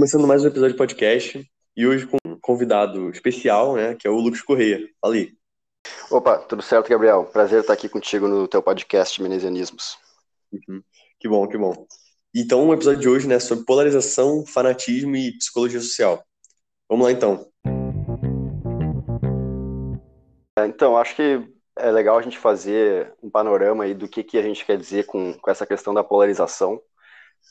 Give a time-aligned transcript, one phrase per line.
[0.00, 4.10] começando mais um episódio de podcast e hoje com um convidado especial, né, que é
[4.10, 4.80] o Lucas Correia.
[5.04, 5.34] Aí.
[6.10, 7.26] Opa, tudo certo, Gabriel?
[7.26, 9.98] Prazer estar aqui contigo no teu podcast Menesianismos.
[10.50, 10.82] Uhum.
[11.18, 11.86] Que bom, que bom.
[12.34, 16.24] Então, o episódio de hoje, né, sobre polarização, fanatismo e psicologia social.
[16.88, 17.46] Vamos lá, então.
[20.58, 21.46] É, então, acho que
[21.76, 25.04] é legal a gente fazer um panorama aí do que, que a gente quer dizer
[25.04, 26.80] com, com essa questão da polarização,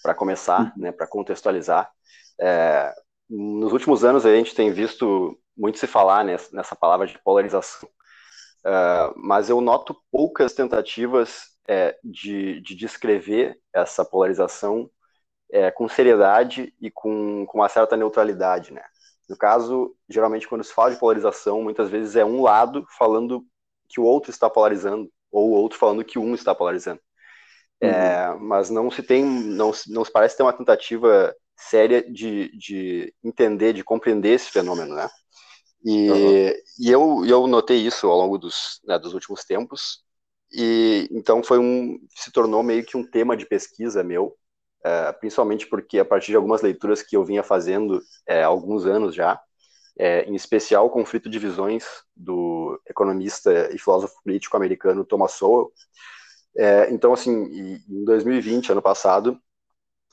[0.02, 0.72] para começar, uhum.
[0.78, 1.92] né, para contextualizar.
[2.40, 2.94] É,
[3.30, 7.90] nos últimos anos a gente tem visto muito se falar nessa, nessa palavra de polarização,
[8.66, 14.90] uh, mas eu noto poucas tentativas é, de, de, descrever essa polarização
[15.52, 18.84] é, com seriedade e com, com uma certa neutralidade, né?
[19.30, 23.46] No caso, geralmente quando se fala de polarização, muitas vezes é um lado falando
[23.88, 27.00] que o outro está polarizando, ou o outro falando que um está polarizando.
[27.82, 28.40] É, uhum.
[28.40, 33.74] mas não se tem, não, não se parece ter uma tentativa séria de, de entender,
[33.74, 35.10] de compreender esse fenômeno, né?
[35.84, 36.54] E, uhum.
[36.80, 40.04] e eu, eu notei isso ao longo dos, né, dos últimos tempos,
[40.52, 44.36] e então foi um, se tornou meio que um tema de pesquisa meu,
[44.84, 48.86] é, principalmente porque a partir de algumas leituras que eu vinha fazendo é, há alguns
[48.86, 49.40] anos já,
[49.98, 55.72] é, em especial o conflito de visões do economista e filósofo político americano Thomas Sowell.
[56.58, 59.40] É, então, assim, em 2020, ano passado,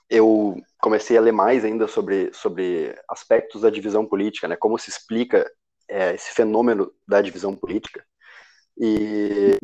[0.09, 4.57] eu comecei a ler mais ainda sobre, sobre aspectos da divisão política, né?
[4.57, 5.51] Como se explica
[5.89, 8.05] é, esse fenômeno da divisão política.
[8.79, 9.57] E,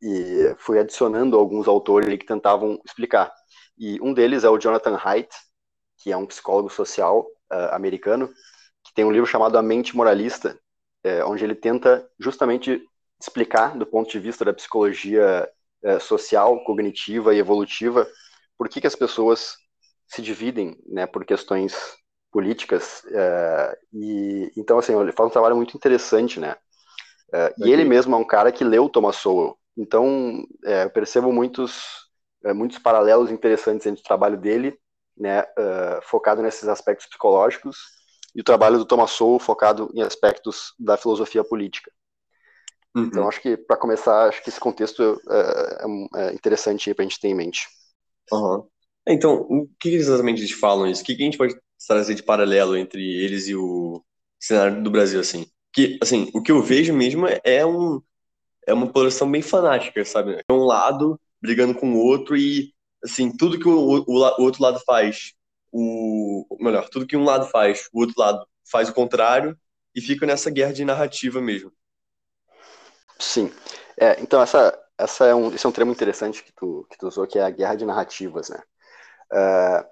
[0.00, 3.32] e, fui adicionando alguns autores que tentavam explicar.
[3.76, 5.34] E um deles é o Jonathan Haidt,
[5.98, 8.28] que é um psicólogo social uh, americano,
[8.84, 10.58] que tem um livro chamado A Mente Moralista,
[11.02, 12.82] é, onde ele tenta justamente
[13.20, 15.48] explicar, do ponto de vista da psicologia
[15.82, 18.06] é, social, cognitiva e evolutiva,
[18.56, 19.56] por que, que as pessoas
[20.10, 21.74] se dividem né, por questões
[22.32, 23.02] políticas.
[23.06, 26.56] É, e então, assim, ele faz um trabalho muito interessante, né?
[27.32, 29.56] É, e ele mesmo é um cara que leu Thomas Sowell.
[29.76, 32.08] Então, é, eu percebo muitos,
[32.44, 34.76] é, muitos paralelos interessantes entre o trabalho dele,
[35.16, 37.76] né, uh, focado nesses aspectos psicológicos,
[38.34, 41.90] e o trabalho do Thomas Sowell focado em aspectos da filosofia política.
[42.96, 43.04] Uhum.
[43.04, 45.84] Então, acho que, para começar, acho que esse contexto é,
[46.16, 47.68] é interessante para a gente ter em mente.
[48.32, 48.66] Uhum.
[49.12, 51.02] Então, o que exatamente eles falam isso?
[51.02, 51.54] O que a gente pode
[51.86, 54.02] trazer de paralelo entre eles e o
[54.38, 55.46] cenário do Brasil, assim?
[55.72, 58.00] Que, assim, o que eu vejo mesmo é um
[58.66, 60.42] é uma polarização bem fanática, sabe?
[60.48, 62.72] É um lado brigando com o outro e,
[63.02, 65.32] assim, tudo que o, o, o outro lado faz,
[65.72, 69.58] o melhor, tudo que um lado faz, o outro lado faz o contrário
[69.94, 71.72] e fica nessa guerra de narrativa mesmo.
[73.18, 73.50] Sim.
[73.98, 77.08] É, então essa essa é um esse é um termo interessante que tu que tu
[77.08, 78.62] usou que é a guerra de narrativas, né?
[79.32, 79.84] Uh,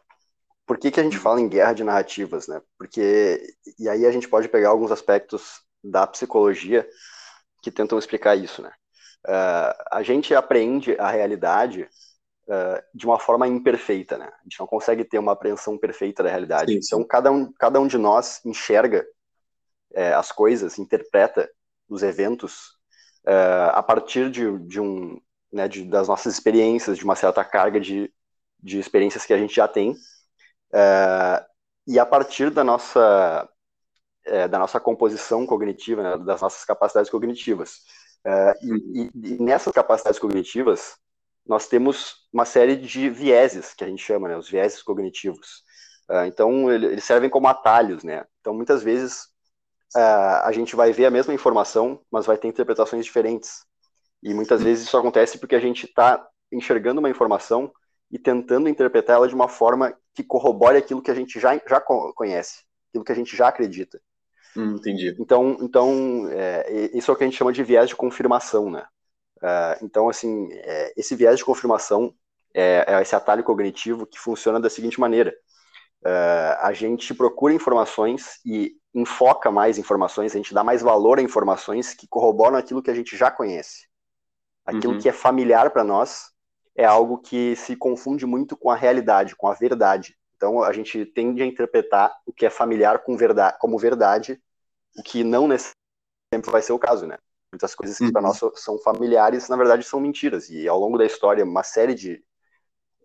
[0.67, 2.61] por que, que a gente fala em guerra de narrativas, né?
[2.77, 3.43] Porque,
[3.79, 6.87] e aí a gente pode pegar alguns aspectos da psicologia
[7.63, 8.71] que tentam explicar isso, né?
[9.27, 11.89] Uh, a gente aprende a realidade
[12.49, 14.27] uh, de uma forma imperfeita, né?
[14.27, 16.73] A gente não consegue ter uma apreensão perfeita da realidade.
[16.73, 16.81] Sim.
[16.85, 19.07] Então, cada um, cada um de nós enxerga
[19.95, 21.51] é, as coisas, interpreta
[21.89, 22.77] os eventos
[23.27, 25.21] uh, a partir de, de um,
[25.53, 28.13] né, de, das nossas experiências, de uma certa carga de
[28.61, 29.95] de experiências que a gente já tem,
[30.73, 31.45] é,
[31.87, 33.49] e a partir da nossa,
[34.27, 37.81] é, da nossa composição cognitiva, né, das nossas capacidades cognitivas.
[38.25, 40.97] É, e, e, nessas capacidades cognitivas,
[41.47, 45.63] nós temos uma série de vieses, que a gente chama, né, os vieses cognitivos.
[46.27, 48.25] então, eles servem como atalhos, né?
[48.41, 49.29] Então, muitas vezes,
[49.95, 53.65] a gente vai ver a mesma informação, mas vai ter interpretações diferentes.
[54.23, 57.73] E muitas vezes isso acontece porque a gente está enxergando uma informação
[58.11, 61.81] e tentando interpretar ela de uma forma que corrobore aquilo que a gente já, já
[61.81, 64.01] conhece, aquilo que a gente já acredita.
[64.57, 65.15] Hum, entendi.
[65.19, 68.85] Então, então é, isso é o que a gente chama de viés de confirmação, né?
[69.37, 72.13] Uh, então, assim, é, esse viés de confirmação
[72.55, 75.33] é, é, esse atalho cognitivo que funciona da seguinte maneira:
[76.05, 81.23] uh, a gente procura informações e enfoca mais informações, a gente dá mais valor a
[81.23, 83.87] informações que corroboram aquilo que a gente já conhece,
[84.67, 84.99] aquilo uhum.
[84.99, 86.33] que é familiar para nós
[86.79, 90.17] é algo que se confunde muito com a realidade, com a verdade.
[90.37, 94.41] Então a gente tende a interpretar o que é familiar com verdade, como verdade,
[94.97, 97.19] o que não necessariamente vai ser o caso, né?
[97.53, 98.13] Muitas coisas que uhum.
[98.13, 100.49] para nós são familiares, na verdade, são mentiras.
[100.51, 102.23] E ao longo da história, uma série de,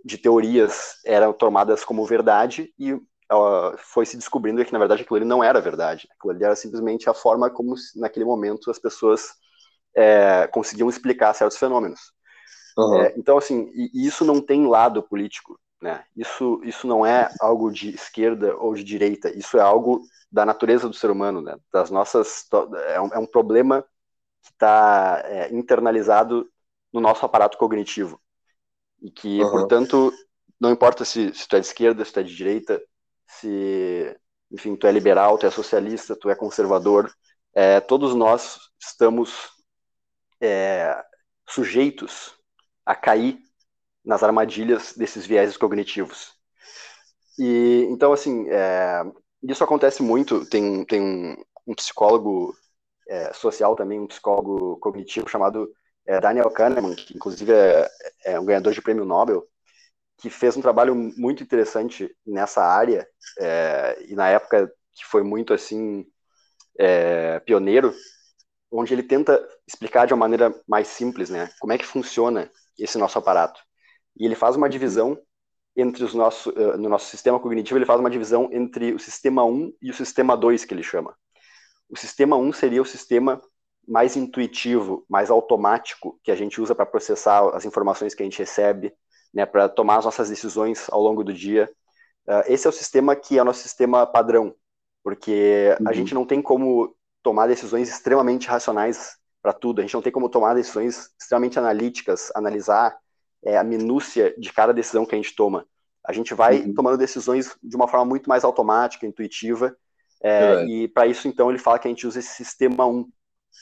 [0.05, 5.17] de teorias eram tomadas como verdade e uh, foi se descobrindo que, na verdade, aquilo
[5.17, 6.07] ali não era verdade.
[6.15, 9.31] Aquilo ali era simplesmente a forma como, naquele momento, as pessoas
[9.95, 12.13] é, conseguiam explicar certos fenômenos.
[12.77, 13.01] Uhum.
[13.01, 15.59] É, então, assim, e, e isso não tem lado político.
[15.81, 16.01] Né?
[16.15, 20.87] Isso, isso não é algo de esquerda ou de direita, isso é algo da natureza
[20.87, 21.57] do ser humano, né?
[21.73, 22.47] das nossas
[22.87, 23.81] é um, é um problema
[24.41, 26.49] que está é, internalizado
[26.91, 28.17] no nosso aparato cognitivo
[29.01, 29.51] e que, uhum.
[29.51, 30.13] portanto,
[30.57, 32.81] não importa se, se tu é de esquerda, se tu é de direita,
[33.27, 34.17] se,
[34.49, 37.13] enfim, tu é liberal, tu é socialista, tu é conservador,
[37.53, 39.51] é, todos nós estamos
[40.39, 41.03] é,
[41.49, 42.37] sujeitos
[42.85, 43.39] a cair
[44.03, 46.33] nas armadilhas desses vieses cognitivos.
[47.37, 49.03] E então, assim, é,
[49.41, 50.45] isso acontece muito.
[50.45, 52.55] Tem, tem um, um psicólogo
[53.07, 55.69] é, social também, um psicólogo cognitivo chamado
[56.05, 57.89] é, Daniel Kahneman, que inclusive é,
[58.25, 59.47] é, um ganhador de prêmio Nobel,
[60.17, 63.07] que fez um trabalho muito interessante nessa área
[63.39, 66.05] é, e na época que foi muito assim
[66.77, 67.93] é, pioneiro,
[68.71, 72.97] onde ele tenta explicar de uma maneira mais simples, né, como é que funciona esse
[72.97, 73.61] nosso aparato.
[74.17, 75.17] E ele faz uma divisão
[75.75, 79.43] entre os nossos, uh, no nosso sistema cognitivo, ele faz uma divisão entre o sistema
[79.43, 81.15] 1 e o sistema 2, que ele chama.
[81.89, 83.41] O sistema 1 seria o sistema
[83.87, 88.39] mais intuitivo, mais automático, que a gente usa para processar as informações que a gente
[88.39, 88.93] recebe,
[89.33, 91.69] né, para tomar as nossas decisões ao longo do dia.
[92.27, 94.55] Uh, esse é o sistema que é o nosso sistema padrão,
[95.03, 95.87] porque uhum.
[95.87, 100.11] a gente não tem como tomar decisões extremamente racionais para tudo, a gente não tem
[100.11, 102.97] como tomar decisões extremamente analíticas, analisar
[103.43, 105.67] é, a minúcia de cada decisão que a gente toma.
[106.05, 106.73] A gente vai uhum.
[106.73, 109.75] tomando decisões de uma forma muito mais automática, intuitiva,
[110.23, 113.05] é, e para isso, então, ele fala que a gente usa esse sistema 1,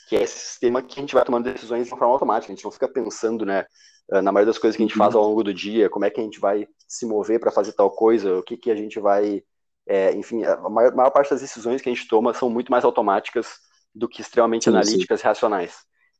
[0.08, 2.54] que é esse sistema que a gente vai tomando decisões de uma forma automática, a
[2.54, 3.66] gente não fica pensando, né,
[4.08, 5.20] na maioria das coisas que a gente faz uhum.
[5.20, 7.90] ao longo do dia, como é que a gente vai se mover para fazer tal
[7.90, 9.42] coisa, o que, que a gente vai.
[9.84, 12.84] É, enfim, a maior, maior, parte das decisões que a gente toma são muito mais
[12.84, 13.58] automáticas
[13.94, 15.26] do que extremamente sim, analíticas sim.
[15.26, 15.76] e racionais.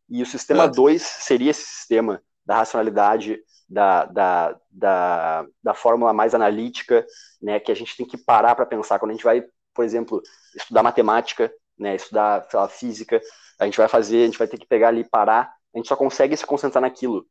[0.09, 1.05] E o sistema 2 é.
[1.05, 7.07] seria esse sistema da racionalidade, da, da, da, da fórmula mais analítica,
[7.41, 8.99] né, que a gente tem que parar para pensar.
[8.99, 9.43] Quando a gente vai,
[9.75, 10.23] por exemplo,
[10.55, 13.21] estudar matemática, né, estudar lá, física,
[13.59, 15.89] a gente vai fazer, a gente vai ter que pegar ali e parar, a gente
[15.89, 17.27] só consegue se concentrar naquilo.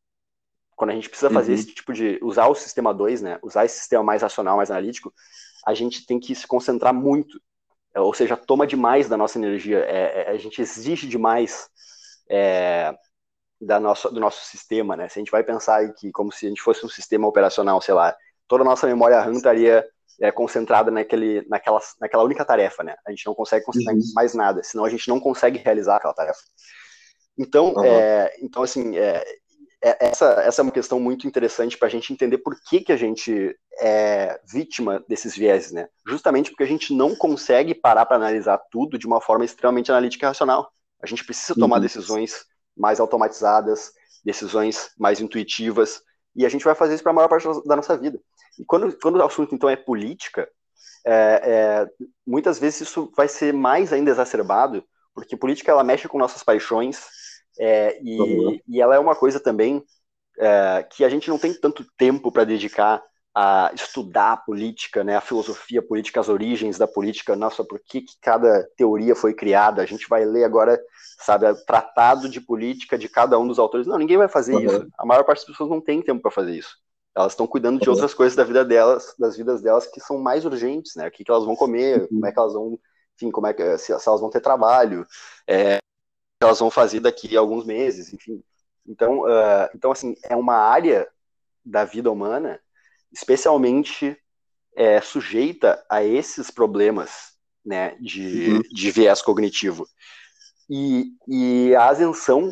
[0.75, 1.59] Quando a gente precisa fazer uhum.
[1.59, 2.17] esse tipo de.
[2.23, 5.13] usar o sistema 2, né, usar esse sistema mais racional, mais analítico,
[5.65, 7.39] a gente tem que se concentrar muito.
[7.95, 11.69] Ou seja, toma demais da nossa energia, é, é, a gente exige demais
[12.29, 12.95] é,
[13.59, 15.09] da nossa, do nosso sistema, né?
[15.09, 17.93] Se a gente vai pensar que como se a gente fosse um sistema operacional, sei
[17.93, 18.15] lá,
[18.47, 19.85] toda a nossa memória RAM estaria
[20.21, 22.95] é, concentrada naquele, naquela, naquela única tarefa, né?
[23.05, 24.01] A gente não consegue concentrar uhum.
[24.15, 26.39] mais nada, senão a gente não consegue realizar aquela tarefa.
[27.37, 27.83] Então, uhum.
[27.83, 29.23] é, então assim, é, é,
[29.81, 32.97] essa, essa é uma questão muito interessante para a gente entender por que, que a
[32.97, 35.87] gente é vítima desses vieses, né?
[36.07, 40.25] Justamente porque a gente não consegue parar para analisar tudo de uma forma extremamente analítica
[40.25, 40.71] e racional.
[41.01, 41.81] A gente precisa tomar uhum.
[41.81, 42.45] decisões
[42.77, 43.91] mais automatizadas,
[44.23, 46.01] decisões mais intuitivas,
[46.35, 48.19] e a gente vai fazer isso para a maior parte da nossa vida.
[48.59, 50.47] E quando, quando o assunto, então, é política,
[51.05, 54.83] é, é, muitas vezes isso vai ser mais ainda exacerbado,
[55.13, 57.05] porque política, ela mexe com nossas paixões,
[57.59, 58.59] é, e, uhum.
[58.67, 59.83] e, ela é uma coisa também
[60.37, 63.01] é, que a gente não tem tanto tempo para dedicar
[63.33, 68.01] a estudar a política, né, a filosofia política, as origens da política, nossa, por que,
[68.01, 69.81] que cada teoria foi criada?
[69.81, 70.77] A gente vai ler agora,
[71.19, 73.87] sabe, o tratado de política de cada um dos autores.
[73.87, 74.65] Não, ninguém vai fazer uhum.
[74.65, 74.87] isso.
[74.97, 76.75] A maior parte das pessoas não tem tempo para fazer isso.
[77.15, 77.93] Elas estão cuidando de uhum.
[77.93, 81.07] outras coisas da vida delas, das vidas delas que são mais urgentes, né?
[81.07, 82.07] O que, que elas vão comer, uhum.
[82.07, 82.79] como é que elas vão,
[83.15, 85.05] enfim, como é que se, elas vão ter trabalho,
[85.47, 85.79] é,
[86.41, 88.43] elas vão fazer daqui a alguns meses, enfim.
[88.87, 91.07] Então, uh, então assim, é uma área
[91.63, 92.59] da vida humana
[93.11, 94.17] especialmente
[94.75, 97.33] é, sujeita a esses problemas
[97.63, 98.61] né, de, uhum.
[98.71, 99.85] de viés cognitivo.
[100.69, 102.51] E, e a ascensão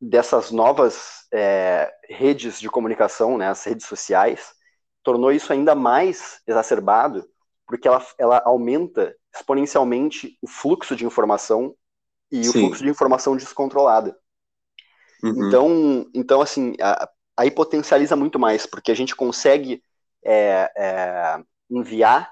[0.00, 4.52] dessas novas é, redes de comunicação, né, as redes sociais,
[5.02, 7.26] tornou isso ainda mais exacerbado,
[7.66, 11.74] porque ela, ela aumenta exponencialmente o fluxo de informação
[12.30, 12.48] e Sim.
[12.48, 14.16] o fluxo de informação descontrolada.
[15.22, 15.48] Uhum.
[15.48, 19.82] Então, então, assim, a, aí potencializa muito mais, porque a gente consegue
[20.24, 22.30] é, é, enviar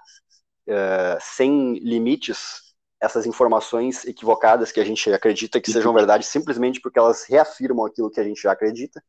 [0.66, 2.64] é, sem limites
[3.00, 8.10] essas informações equivocadas que a gente acredita que sejam verdade, simplesmente porque elas reafirmam aquilo
[8.10, 9.02] que a gente já acredita,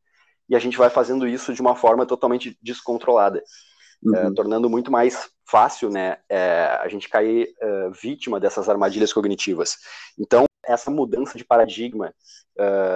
[0.49, 3.41] e a gente vai fazendo isso de uma forma totalmente descontrolada,
[4.13, 4.33] é, uhum.
[4.33, 9.77] tornando muito mais fácil né, é, a gente cair é, vítima dessas armadilhas cognitivas.
[10.19, 12.13] Então, essa mudança de paradigma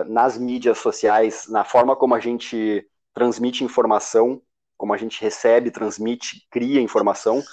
[0.07, 4.41] nas mídias sociais, na forma como a gente transmite informação,
[4.77, 7.43] como a gente recebe, transmite, cria informação,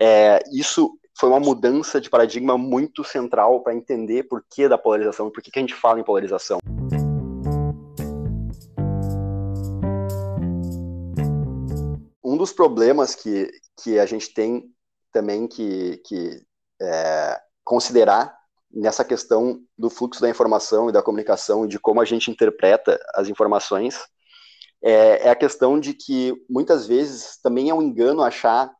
[0.00, 5.30] é, isso foi uma mudança de paradigma muito central para entender por que da polarização
[5.30, 6.58] por que, que a gente fala em polarização.
[12.24, 13.50] Um dos problemas que,
[13.82, 14.64] que a gente tem
[15.12, 16.42] também que, que
[16.80, 18.36] é, considerar
[18.72, 22.98] nessa questão do fluxo da informação e da comunicação e de como a gente interpreta
[23.14, 24.00] as informações
[24.82, 28.74] é, é a questão de que muitas vezes também é um engano achar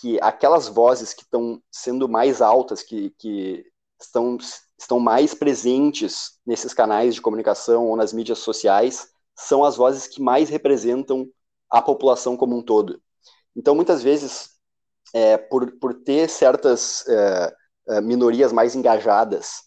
[0.00, 3.64] que aquelas vozes que estão sendo mais altas, que, que
[4.00, 4.36] estão,
[4.78, 10.20] estão mais presentes nesses canais de comunicação ou nas mídias sociais, são as vozes que
[10.20, 11.28] mais representam
[11.70, 13.00] a população como um todo.
[13.54, 14.50] Então, muitas vezes,
[15.12, 17.54] é, por, por ter certas é,
[18.02, 19.62] minorias mais engajadas,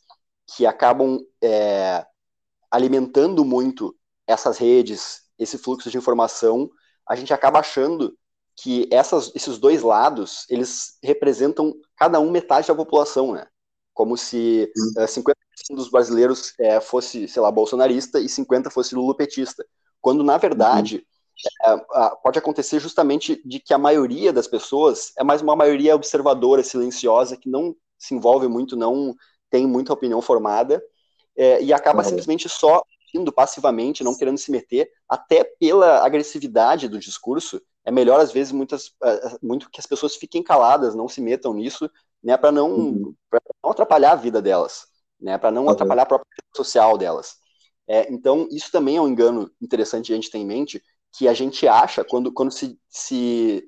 [0.55, 2.05] que acabam é,
[2.71, 3.95] alimentando muito
[4.25, 6.69] essas redes, esse fluxo de informação,
[7.07, 8.17] a gente acaba achando
[8.55, 13.47] que essas, esses dois lados, eles representam cada um metade da população, né?
[13.93, 15.33] Como se uh, eh, 50%
[15.75, 19.63] dos brasileiros é, fosse, sei lá, bolsonarista e 50% fosse lulopetista.
[20.01, 21.05] Quando, na verdade,
[21.67, 21.74] uhum.
[21.95, 26.63] é, pode acontecer justamente de que a maioria das pessoas é mais uma maioria observadora,
[26.63, 29.16] silenciosa, que não se envolve muito, não
[29.50, 30.82] tem muita opinião formada,
[31.36, 37.00] é, e acaba simplesmente só indo passivamente, não querendo se meter, até pela agressividade do
[37.00, 41.22] discurso, é melhor às vezes muitas eh, muito que as pessoas fiquem caladas, não se
[41.22, 41.89] metam nisso,
[42.22, 43.16] né, para não, uhum.
[43.63, 44.88] não atrapalhar a vida delas,
[45.20, 45.70] né, para não uhum.
[45.70, 47.36] atrapalhar a própria vida social delas.
[47.88, 50.84] É, então isso também é um engano interessante a gente ter em mente
[51.18, 53.63] que a gente acha quando quando se, se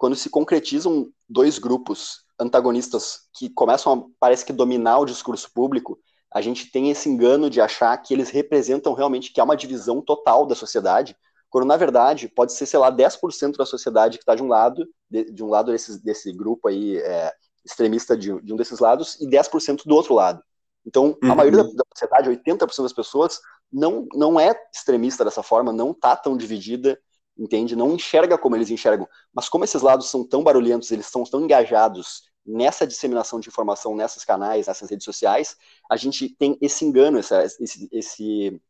[0.00, 5.98] quando se concretizam dois grupos antagonistas que começam a parece que dominar o discurso público,
[6.32, 10.00] a gente tem esse engano de achar que eles representam realmente que há uma divisão
[10.00, 11.14] total da sociedade
[11.50, 14.88] quando na verdade pode ser, sei lá, 10% da sociedade que está de um lado,
[15.10, 19.20] de, de, um lado desse, desse grupo aí é, extremista de, de, um desses lados,
[19.20, 20.42] e 10% do outro lado.
[20.86, 21.32] Então, uhum.
[21.32, 23.38] a maioria da, da sociedade, 80% das pessoas,
[23.70, 26.98] não, não é extremista dessa forma, não está tão dividida,
[27.40, 27.74] entende?
[27.74, 29.08] Não enxerga como eles enxergam.
[29.32, 33.96] Mas como esses lados são tão barulhentos, eles são tão engajados nessa disseminação de informação
[33.96, 35.56] nesses canais, nessas redes sociais,
[35.90, 38.60] a gente tem esse engano, essa, esse, esse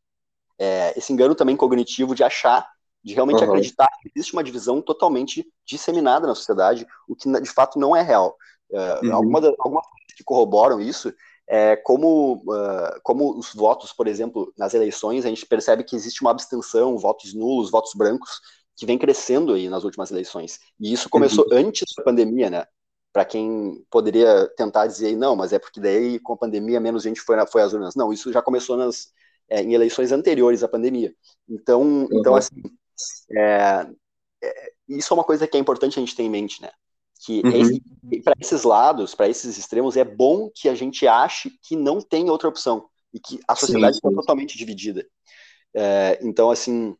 [0.59, 2.69] é, esse engano também cognitivo de achar,
[3.03, 3.49] de realmente uhum.
[3.49, 8.01] acreditar que existe uma divisão totalmente disseminada na sociedade, o que de fato não é
[8.01, 8.37] real.
[8.69, 9.15] Uh, uhum.
[9.15, 9.81] Algumas alguma
[10.15, 11.11] que corroboram isso
[11.47, 16.21] é como, uh, como os votos, por exemplo, nas eleições, a gente percebe que existe
[16.21, 18.39] uma abstenção, votos nulos, votos brancos,
[18.81, 20.59] que vem crescendo aí nas últimas eleições.
[20.79, 21.67] E isso começou uhum.
[21.67, 22.65] antes da pandemia, né?
[23.13, 27.21] Para quem poderia tentar dizer, não, mas é porque daí com a pandemia menos gente
[27.21, 27.93] foi, foi às urnas.
[27.93, 29.09] Não, isso já começou nas,
[29.47, 31.13] é, em eleições anteriores à pandemia.
[31.47, 32.07] Então, uhum.
[32.11, 32.55] então assim,
[33.37, 33.85] é,
[34.43, 36.71] é, isso é uma coisa que é importante a gente ter em mente, né?
[37.23, 38.23] Que uhum.
[38.23, 42.31] para esses lados, para esses extremos, é bom que a gente ache que não tem
[42.31, 45.05] outra opção e que a sociedade está totalmente dividida.
[45.71, 46.95] É, então, assim,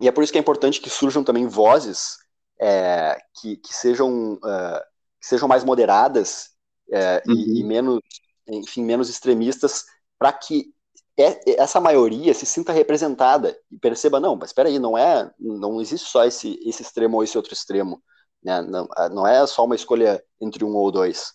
[0.00, 2.18] e é por isso que é importante que surjam também vozes
[2.60, 4.80] é, que, que, sejam, uh,
[5.20, 6.50] que sejam mais moderadas
[6.90, 7.34] é, uhum.
[7.34, 7.68] e, e, uhum.
[7.68, 8.00] menos,
[8.48, 9.84] enfim, menos extremistas,
[10.18, 10.72] para que
[11.18, 15.30] é, é, essa maioria se sinta representada e perceba, não, mas espera aí, não é,
[15.38, 18.02] não existe só esse, esse extremo ou esse outro extremo,
[18.42, 18.60] né?
[18.62, 21.32] não, não é só uma escolha entre um ou dois.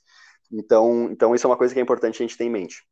[0.51, 2.83] Então, então isso é uma coisa que é importante a gente ter em mente.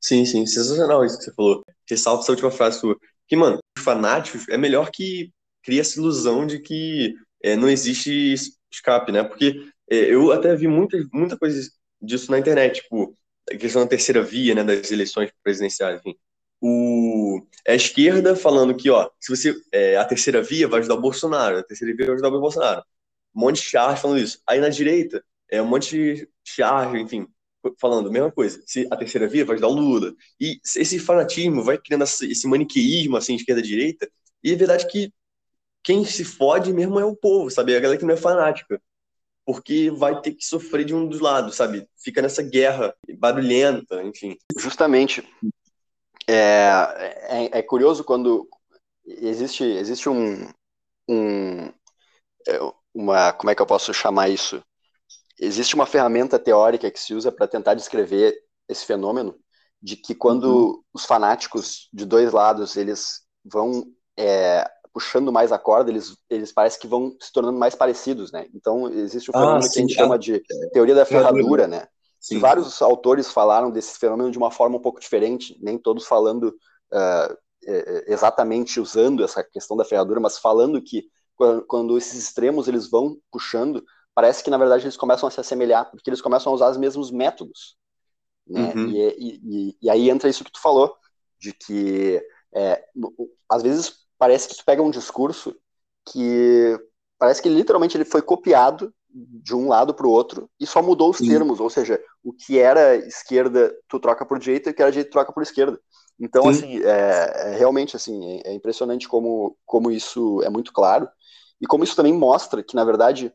[0.00, 1.62] Sim, sim, sensacional isso que você falou.
[1.88, 2.96] Ressalta essa última frase sua.
[3.30, 5.32] Que, mano, fanáticos é melhor que
[5.62, 8.34] cria essa ilusão de que é, não existe
[8.70, 9.24] escape, né?
[9.24, 11.70] Porque é, eu até vi muita, muita coisa
[12.02, 13.14] disso na internet, tipo,
[13.50, 16.16] a questão da terceira via, né, das eleições presidenciais, enfim
[16.60, 19.54] o, é a esquerda falando que, ó, se você.
[19.72, 22.82] É, a terceira via vai ajudar o Bolsonaro, a terceira via vai ajudar o Bolsonaro.
[23.34, 24.40] Um monte de charge falando isso.
[24.46, 27.26] Aí na direita, é um monte de charge, enfim,
[27.80, 28.62] falando a mesma coisa.
[28.66, 30.14] Se a terceira via vai ajudar o Lula.
[30.40, 34.10] E esse fanatismo vai criando esse maniqueísmo, assim, esquerda-direita.
[34.42, 35.12] E é verdade que
[35.82, 37.74] quem se fode mesmo é o povo, sabe?
[37.74, 38.80] A galera que não é fanática.
[39.44, 41.88] Porque vai ter que sofrer de um dos lados, sabe?
[41.96, 44.36] Fica nessa guerra barulhenta, enfim.
[44.56, 45.26] Justamente.
[46.26, 46.70] É,
[47.28, 48.48] é, é, curioso quando
[49.04, 50.48] existe, existe um,
[51.08, 51.66] um,
[52.46, 52.58] é,
[52.94, 54.62] uma, como é que eu posso chamar isso?
[55.40, 58.34] Existe uma ferramenta teórica que se usa para tentar descrever
[58.68, 59.34] esse fenômeno
[59.82, 60.82] de que quando uhum.
[60.92, 63.84] os fanáticos de dois lados eles vão
[64.18, 68.46] é, puxando mais a corda, eles, eles parecem que vão se tornando mais parecidos, né?
[68.54, 70.42] Então existe um ah, fenômeno ah, que a gente chama de
[70.72, 71.86] teoria da ferradura, né?
[72.20, 72.38] Sim.
[72.38, 76.54] Vários autores falaram desse fenômeno de uma forma um pouco diferente, nem todos falando
[76.92, 77.36] uh,
[78.06, 81.04] exatamente usando essa questão da ferradura, mas falando que
[81.66, 83.82] quando, esses extremos eles vão puxando,
[84.14, 86.76] parece que na verdade eles começam a se assemelhar, porque eles começam a usar os
[86.76, 87.76] mesmos métodos.
[88.46, 88.72] Né?
[88.74, 88.88] Uhum.
[88.88, 90.94] E, e, e, aí entra isso que tu falou,
[91.38, 92.20] de que
[92.54, 92.84] é,
[93.48, 95.56] às vezes parece que tu pega um discurso
[96.04, 96.78] que
[97.18, 101.10] parece que literalmente ele foi copiado de um lado para o outro e só mudou
[101.10, 101.28] os Sim.
[101.28, 104.90] termos, ou seja, o que era esquerda tu troca por direita e o que era
[104.90, 105.80] direita troca por esquerda.
[106.18, 106.50] Então, Sim.
[106.50, 111.08] assim, é, é, realmente assim, é, é, impressionante como, como isso é muito claro
[111.60, 113.32] e como isso também mostra que, na verdade,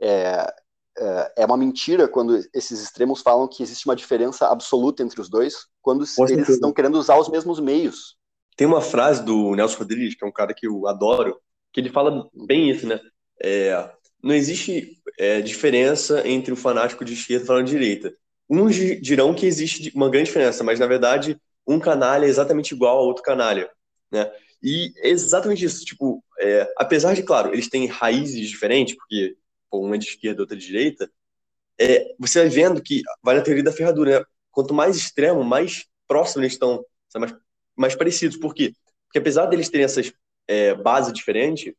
[0.00, 0.52] é,
[0.98, 5.28] é, é uma mentira quando esses extremos falam que existe uma diferença absoluta entre os
[5.28, 8.16] dois, quando eles estão querendo usar os mesmos meios.
[8.56, 11.38] Tem uma frase do Nelson Rodrigues, que é um cara que eu adoro,
[11.72, 13.00] que ele fala bem isso, né?
[13.40, 13.88] É,
[14.22, 18.16] não existe é, diferença entre o fanático de esquerda e o fanático de direita.
[18.50, 22.98] Uns dirão que existe uma grande diferença, mas na verdade um canalha é exatamente igual
[22.98, 23.70] a outro canalha,
[24.10, 24.30] né?
[24.62, 29.36] E é exatamente isso, tipo, é, apesar de, claro, eles têm raízes diferentes, porque
[29.72, 31.10] uma de esquerda, outra de direita,
[31.78, 34.26] é, você vai vendo que vai na teoria da ferradura, né?
[34.50, 36.84] Quanto mais extremo, mais próximo eles estão,
[37.16, 37.34] mais,
[37.76, 38.36] mais parecidos.
[38.36, 38.72] Por quê?
[39.06, 40.12] Porque apesar deles terem essas
[40.48, 41.72] é, bases diferentes,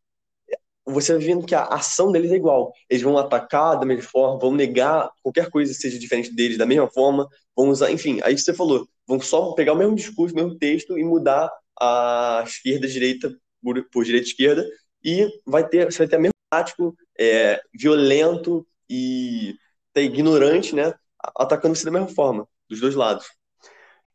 [0.86, 2.74] você vai vendo que a ação deles é igual.
[2.90, 6.66] Eles vão atacar da mesma forma, vão negar qualquer coisa que seja diferente deles da
[6.66, 10.38] mesma forma, vão usar, enfim, aí você falou, vão só pegar o mesmo discurso, o
[10.38, 14.66] mesmo texto e mudar a esquerda, a direita por, por direita esquerda,
[15.04, 19.56] e vai ter, você vai ter o mesmo tático, é, violento e
[19.92, 20.94] até ignorante, né,
[21.36, 23.28] atacando você da mesma forma, dos dois lados.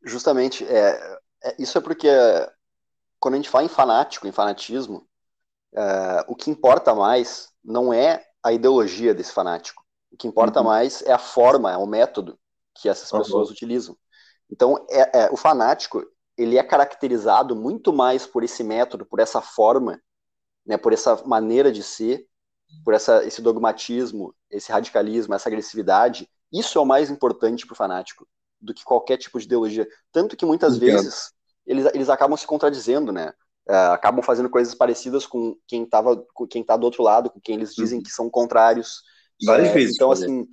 [0.05, 2.09] Justamente, é, é isso é porque
[3.19, 5.07] quando a gente fala em fanático, em fanatismo,
[5.75, 9.83] é, o que importa mais não é a ideologia desse fanático.
[10.13, 10.67] O que importa uhum.
[10.67, 12.39] mais é a forma, é o método
[12.75, 13.21] que essas uhum.
[13.21, 13.97] pessoas utilizam.
[14.51, 16.05] Então, é, é, o fanático
[16.37, 20.01] ele é caracterizado muito mais por esse método, por essa forma,
[20.67, 22.27] né, por essa maneira de ser,
[22.85, 26.29] por essa, esse dogmatismo, esse radicalismo, essa agressividade.
[26.53, 28.27] Isso é o mais importante para o fanático
[28.61, 29.87] do que qualquer tipo de ideologia.
[30.13, 30.93] Tanto que muitas Entendo.
[30.93, 31.33] vezes
[31.67, 33.33] eles, eles acabam se contradizendo, né?
[33.69, 37.41] Uh, acabam fazendo coisas parecidas com quem estava, com quem está do outro lado, com
[37.41, 38.05] quem eles dizem uhum.
[38.05, 39.03] que são contrários.
[39.45, 39.95] Várias é, vezes.
[39.95, 40.47] Então assim,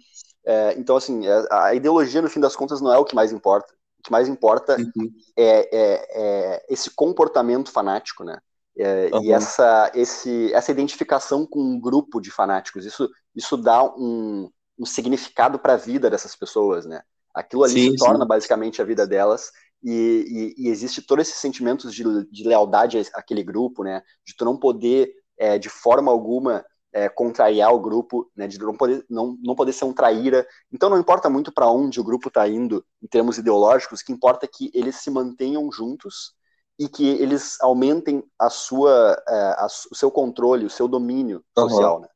[0.45, 3.32] é, então assim, é, a ideologia no fim das contas não é o que mais
[3.32, 3.74] importa.
[4.00, 5.12] O que mais importa uhum.
[5.38, 8.39] é, é, é, esse comportamento fanático, né?
[8.78, 9.24] Uhum.
[9.24, 14.86] E essa, esse, essa identificação com um grupo de fanáticos, isso, isso dá um, um
[14.86, 17.02] significado para a vida dessas pessoas, né?
[17.34, 18.28] Aquilo ali sim, se torna sim.
[18.28, 19.52] basicamente a vida delas
[19.84, 24.02] e, e, e, existe todos esses sentimentos de, de, lealdade àquele grupo, né?
[24.26, 28.48] De tu não poder, é, de forma alguma, é, contrariar o grupo, né?
[28.48, 30.46] De não poder, não, não poder ser um traíra.
[30.72, 34.14] Então não importa muito para onde o grupo está indo em termos ideológicos, o que
[34.14, 36.34] importa é que eles se mantenham juntos
[36.82, 41.98] e que eles aumentem a sua, é, a, o seu controle, o seu domínio social,
[41.98, 42.02] uhum.
[42.02, 42.08] né?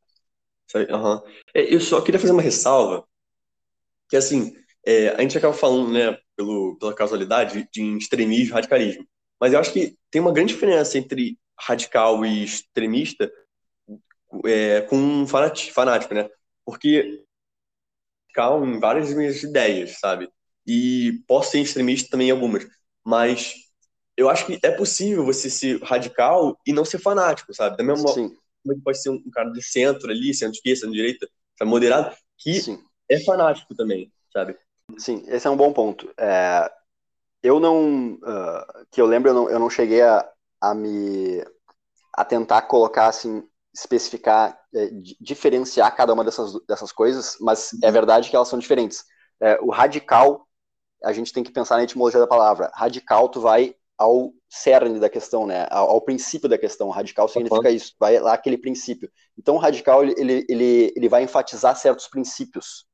[0.91, 1.21] Uhum.
[1.53, 3.07] Eu só queria fazer uma ressalva,
[4.09, 9.07] que assim, é, a gente acaba falando, né, pelo, pela casualidade, de extremismo e radicalismo.
[9.39, 13.31] Mas eu acho que tem uma grande diferença entre radical e extremista
[14.45, 16.27] é, com fanático, né?
[16.65, 17.23] Porque
[18.29, 20.27] radical em várias minhas ideias, sabe?
[20.65, 22.65] E posso ser extremista também em algumas.
[23.03, 23.64] Mas
[24.17, 27.77] eu acho que é possível você ser radical e não ser fanático, sabe?
[27.77, 28.31] Da mesma forma
[28.73, 31.27] que pode ser um cara de centro ali, centro-esquerda, centro-direita,
[31.63, 32.83] moderado, que Sim.
[33.09, 34.57] é fanático também, sabe?
[34.97, 36.11] Sim, esse é um bom ponto.
[36.17, 36.71] É,
[37.43, 40.27] eu não, uh, que eu lembro, eu não, eu não cheguei a,
[40.61, 41.43] a me
[42.17, 48.29] a tentar colocar assim, especificar, é, diferenciar cada uma dessas, dessas coisas, mas é verdade
[48.29, 49.03] que elas são diferentes.
[49.41, 50.47] É, o radical,
[51.03, 52.71] a gente tem que pensar na etimologia da palavra.
[52.73, 55.67] Radical, tu vai ao cerne da questão, né?
[55.69, 56.89] Ao, ao princípio da questão.
[56.89, 57.75] Radical significa uhum.
[57.75, 59.09] isso, vai lá aquele princípio.
[59.37, 62.85] Então, o radical ele, ele, ele vai enfatizar certos princípios.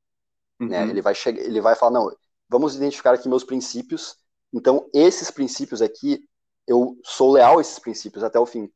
[0.60, 0.80] Né?
[0.80, 0.86] Uhum.
[0.86, 0.90] Né?
[0.92, 2.10] Ele vai chegar, ele vai falar, não,
[2.48, 4.16] vamos identificar aqui meus princípios.
[4.52, 6.20] Então, esses princípios aqui,
[6.66, 8.70] eu sou leal a esses princípios até o fim.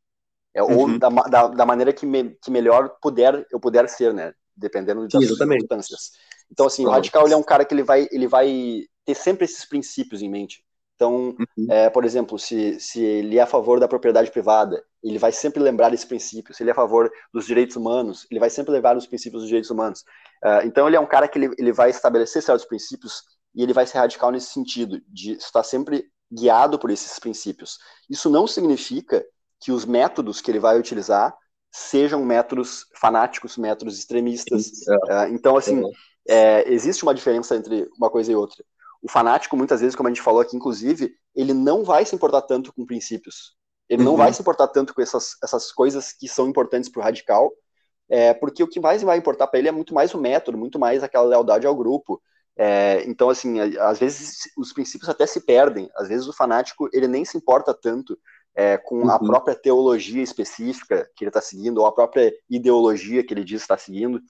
[0.54, 0.78] É, uhum.
[0.78, 4.32] Ou da, da, da, maneira que, me, que melhor puder, eu puder ser, né?
[4.56, 6.12] Dependendo das Sim, circunstâncias.
[6.50, 9.44] Então, assim, o radical ele é um cara que ele vai, ele vai ter sempre
[9.44, 10.64] esses princípios em mente.
[10.96, 11.66] Então, uhum.
[11.70, 15.62] é, por exemplo, se, se ele é a favor da propriedade privada, ele vai sempre
[15.62, 16.54] lembrar desse princípio.
[16.54, 19.48] Se ele é a favor dos direitos humanos, ele vai sempre levar os princípios dos
[19.48, 20.00] direitos humanos.
[20.42, 23.22] Uh, então, ele é um cara que ele, ele vai estabelecer certos princípios
[23.54, 27.78] e ele vai ser radical nesse sentido, de estar sempre guiado por esses princípios.
[28.08, 29.24] Isso não significa
[29.60, 31.34] que os métodos que ele vai utilizar
[31.70, 34.68] sejam métodos fanáticos, métodos extremistas.
[34.88, 35.82] Uh, então, assim,
[36.26, 38.64] é, existe uma diferença entre uma coisa e outra
[39.06, 42.42] o fanático, muitas vezes, como a gente falou aqui, inclusive, ele não vai se importar
[42.42, 43.54] tanto com princípios.
[43.88, 44.10] Ele uhum.
[44.10, 47.52] não vai se importar tanto com essas, essas coisas que são importantes para o radical,
[48.08, 50.76] é, porque o que mais vai importar para ele é muito mais o método, muito
[50.76, 52.20] mais aquela lealdade ao grupo.
[52.56, 55.88] É, então, assim, às vezes os princípios até se perdem.
[55.94, 58.18] Às vezes o fanático ele nem se importa tanto
[58.56, 59.10] é, com uhum.
[59.10, 63.60] a própria teologia específica que ele está seguindo, ou a própria ideologia que ele diz
[63.60, 64.20] estar seguindo.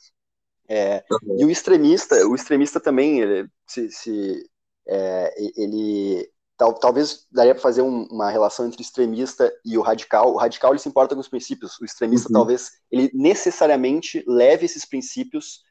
[0.68, 1.40] É, uhum.
[1.40, 4.50] E o extremista, o extremista também, ele, se, se
[4.88, 9.82] é, ele tal, talvez daria para fazer um, uma relação entre o extremista e o
[9.82, 10.32] radical.
[10.32, 12.34] O radical ele se importa com os princípios, o extremista uhum.
[12.34, 15.62] talvez ele necessariamente leve esses princípios,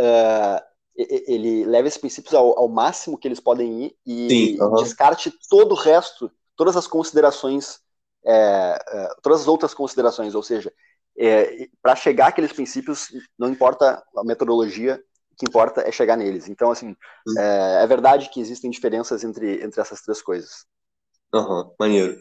[0.00, 0.62] uh,
[0.96, 4.74] ele leve esses princípios ao, ao, máximo que eles podem ir e Sim, uhum.
[4.82, 7.78] descarte todo o resto, todas as considerações,
[8.24, 10.72] é, é, todas as outras considerações, ou seja,
[11.16, 15.00] é, para chegar àqueles princípios, não importa a metodologia,
[15.38, 16.48] que importa é chegar neles.
[16.48, 17.38] Então, assim, uhum.
[17.38, 20.66] é, é, verdade que existem diferenças entre, entre essas três coisas.
[21.32, 22.18] Aham, uhum, maneiro.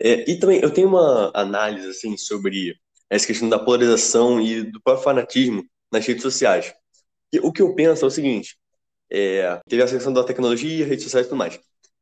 [0.00, 2.74] É, e também, eu tenho uma análise, assim, sobre
[3.10, 6.74] essa questão da polarização e do próprio fanatismo nas redes sociais.
[7.32, 8.56] E o que eu penso é o seguinte,
[9.10, 11.60] é, teve a questão da tecnologia, redes sociais e tudo mais.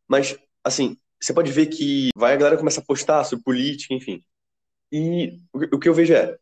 [0.09, 4.21] Mas, assim, você pode ver que vai a galera começa a postar sobre política, enfim.
[4.93, 6.37] E o que eu vejo é,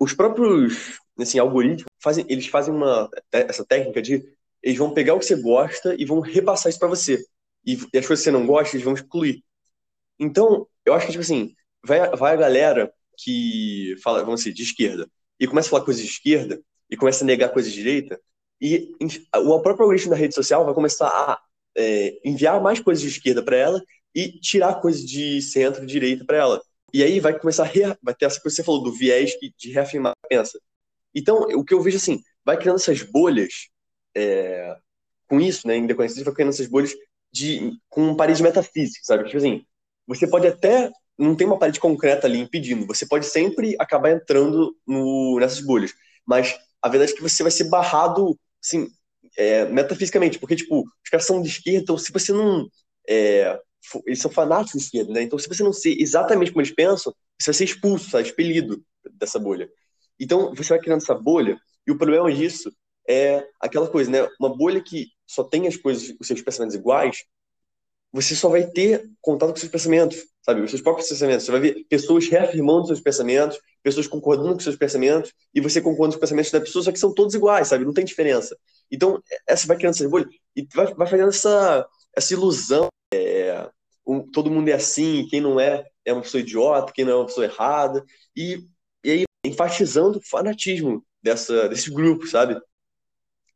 [0.00, 4.24] os próprios assim, algoritmos fazem, eles fazem uma essa técnica de
[4.62, 7.24] eles vão pegar o que você gosta e vão repassar isso para você.
[7.64, 9.42] E, e, as coisas que você não gosta, eles vão excluir.
[10.18, 14.62] Então, eu acho que tipo assim, vai, vai a galera que fala, vamos dizer, de
[14.62, 15.08] esquerda,
[15.38, 18.20] e começa a falar coisas de esquerda e começa a negar coisas de direita,
[18.60, 18.92] e
[19.36, 21.40] o próprio algoritmo da rede social vai começar a
[21.76, 23.82] é, enviar mais coisas de esquerda para ela
[24.14, 26.62] e tirar coisas de centro, direita para ela.
[26.92, 27.82] E aí vai começar a re...
[28.02, 30.58] vai ter essa coisa que você falou do viés de reafirmar a pensa.
[31.20, 33.68] Então, o que eu vejo assim, vai criando essas bolhas
[34.16, 34.76] é...
[35.28, 36.94] com isso, né, em decorrência vai criando essas bolhas
[37.32, 39.24] de com parede metafísica, sabe?
[39.24, 39.64] Tipo assim,
[40.06, 44.76] você pode até não tem uma parede concreta ali impedindo, você pode sempre acabar entrando
[44.86, 45.92] no, nessas bolhas,
[46.24, 48.88] mas a verdade é que você vai ser barrado, assim,
[49.36, 52.68] é, metafisicamente, porque, tipo, os caras são de esquerda, então se você não
[53.08, 53.58] é,
[54.06, 55.22] eles são fanáticos de esquerda, né?
[55.22, 58.28] Então, se você não ser exatamente como eles pensam, você vai ser expulso, sabe?
[58.28, 59.68] expelido dessa bolha.
[60.18, 62.72] Então, você vai criando essa bolha, e o problema disso
[63.08, 64.28] é aquela coisa, né?
[64.38, 67.24] Uma bolha que só tem as coisas, os seus pensamentos iguais,
[68.12, 70.62] você só vai ter contato com seus pensamentos, sabe?
[70.62, 71.44] Os seus próprios pensamentos.
[71.44, 76.12] Você vai ver pessoas reafirmando seus pensamentos, pessoas concordando com seus pensamentos, e você concorda
[76.12, 77.84] com os pensamentos da pessoa, só que são todos iguais, sabe?
[77.84, 78.56] Não tem diferença.
[78.90, 83.68] Então, essa vai criando essa bolha e vai, vai fazendo essa, essa ilusão é,
[84.06, 87.16] um, todo mundo é assim, quem não é é uma pessoa idiota, quem não é
[87.16, 88.02] uma pessoa errada,
[88.34, 88.66] e,
[89.58, 92.60] enfatizando o fanatismo dessa, desse grupo, sabe?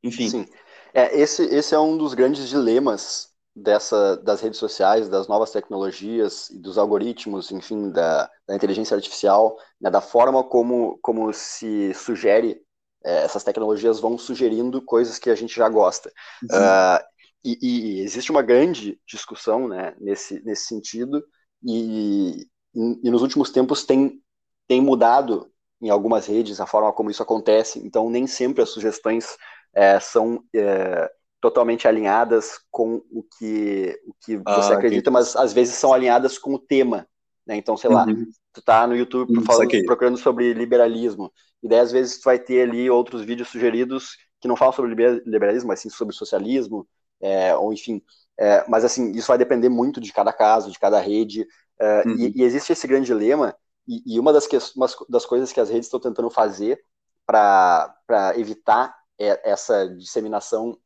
[0.02, 0.28] Enfim.
[0.28, 0.46] Sim.
[0.92, 6.50] É, esse, esse é um dos grandes dilemas dessa, das redes sociais, das novas tecnologias
[6.50, 12.60] e dos algoritmos, enfim, da, da inteligência artificial, né, da forma como, como se sugere,
[13.04, 16.12] é, essas tecnologias vão sugerindo coisas que a gente já gosta.
[16.42, 16.58] Uhum.
[16.58, 17.04] Uh,
[17.44, 21.22] e, e, existe uma grande discussão né, nesse, nesse sentido,
[21.64, 24.20] e, e, nos últimos tempos tem,
[24.68, 25.51] tem mudado
[25.82, 29.36] em algumas redes a forma como isso acontece, então nem sempre as sugestões
[29.74, 35.52] é, são é, totalmente alinhadas com o que, o que você ah, acredita, mas às
[35.52, 37.06] vezes são alinhadas com o tema.
[37.44, 37.56] Né?
[37.56, 37.96] Então, sei uhum.
[37.96, 38.06] lá,
[38.52, 42.38] tu tá no YouTube uhum, falando, procurando sobre liberalismo, e daí às vezes tu vai
[42.38, 44.94] ter ali outros vídeos sugeridos que não falam sobre
[45.26, 46.86] liberalismo, mas sim sobre socialismo,
[47.20, 48.00] é, ou enfim.
[48.38, 51.46] É, mas assim, isso vai depender muito de cada caso, de cada rede,
[51.80, 52.16] é, uhum.
[52.16, 53.54] e, e, existe esse grande dilema,
[53.86, 56.82] e, e uma das, que, uma das coisas que as redes estão tentando fazer
[57.26, 60.78] para evitar essa disseminação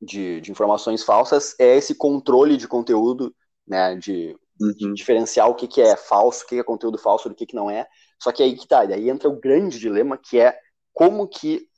[0.00, 3.34] de, de, informações falsas é esse controle de conteúdo,
[3.66, 4.72] né, de, uhum.
[4.72, 7.56] de diferenciar o que, que é falso, o que é conteúdo falso do que, que
[7.56, 7.86] não é.
[8.22, 10.56] Só que aí que tá, daí entra o grande dilema que é
[10.92, 11.68] como que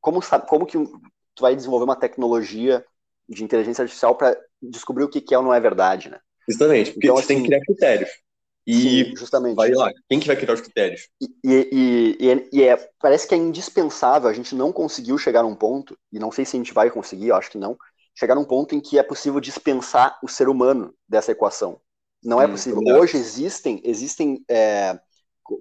[0.00, 2.84] como, como que tu vai desenvolver uma tecnologia
[3.28, 6.20] de inteligência artificial para descobrir o que, que é ou não é verdade, né?
[6.48, 8.10] Justamente, porque então, assim, tem que assim, criar critérios.
[8.66, 9.54] E sim, justamente.
[9.54, 11.08] vai lá, quem que vai criar os critérios?
[11.20, 15.54] E, e, e, e, é, parece que é indispensável, a gente não conseguiu chegar num
[15.54, 17.78] ponto, e não sei se a gente vai conseguir, eu acho que não,
[18.12, 21.80] chegar num ponto em que é possível dispensar o ser humano dessa equação.
[22.24, 22.82] Não é hum, possível.
[22.98, 24.98] Hoje existem, existem é,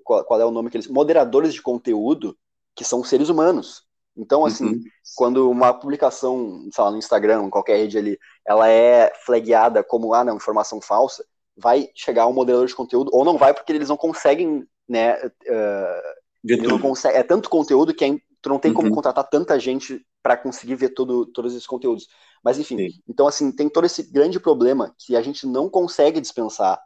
[0.04, 0.88] qual, qual, é o nome que eles...
[0.88, 2.36] Moderadores de conteúdo
[2.76, 3.84] que são seres humanos.
[4.18, 4.84] Então, assim, uhum.
[5.16, 10.14] quando uma publicação, sei lá, no Instagram, em qualquer rede ali, ela é flagueada como,
[10.14, 11.26] ah, não, informação falsa,
[11.58, 16.68] vai chegar um moderador de conteúdo, ou não vai porque eles não conseguem, né, uh,
[16.68, 18.96] não consegue, é tanto conteúdo que é, tu não tem como uhum.
[18.96, 22.08] contratar tanta gente para conseguir ver todo, todos esses conteúdos.
[22.44, 23.00] Mas, enfim, Sim.
[23.08, 26.80] então, assim, tem todo esse grande problema que a gente não consegue dispensar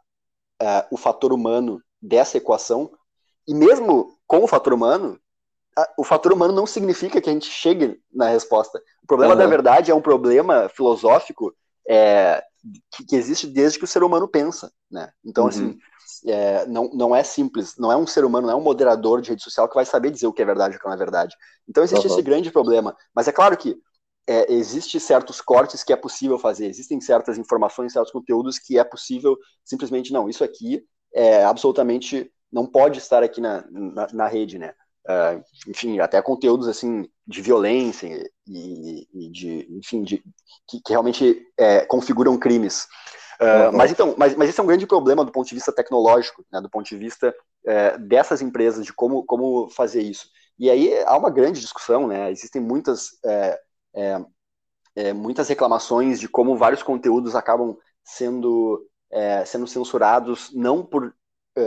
[0.62, 2.90] uh, o fator humano dessa equação,
[3.46, 5.18] e mesmo com o fator humano,
[5.98, 8.80] o fator humano não significa que a gente chegue na resposta.
[9.02, 9.38] O problema uhum.
[9.38, 11.54] da verdade é um problema filosófico
[11.88, 12.42] é,
[12.92, 15.10] que, que, existe desde que o ser humano pensa, né?
[15.24, 15.78] Então, assim, uhum.
[16.04, 19.20] assim, é, não, não é simples, não é um ser humano, não é um moderador
[19.20, 20.94] de rede social que vai saber dizer o que é verdade e o que não
[20.94, 21.34] é verdade.
[21.68, 22.12] Então, existe uhum.
[22.12, 22.96] esse grande problema.
[23.14, 23.76] Mas é claro que
[24.26, 28.84] é, existe certos cortes que é possível fazer, existem certas informações, certos conteúdos que é
[28.84, 34.58] possível simplesmente, não, isso aqui é absolutamente, não pode estar aqui na, na, na rede,
[34.58, 34.72] né?
[35.08, 38.08] Uh, enfim, até conteúdos assim de violência
[38.46, 40.18] e, e de, enfim, de,
[40.68, 42.88] que, que realmente é, configuram crimes.
[43.40, 43.72] Uh.
[43.72, 46.60] Mas então, mas, mas esse é um grande problema do ponto de vista tecnológico, né,
[46.60, 47.32] do ponto de vista
[47.64, 50.26] é, dessas empresas, de como, como fazer isso.
[50.58, 52.30] E aí há uma grande discussão, né?
[52.30, 53.60] Existem muitas, é,
[53.94, 54.24] é,
[54.96, 61.14] é muitas reclamações de como vários conteúdos acabam sendo, é, sendo censurados, não por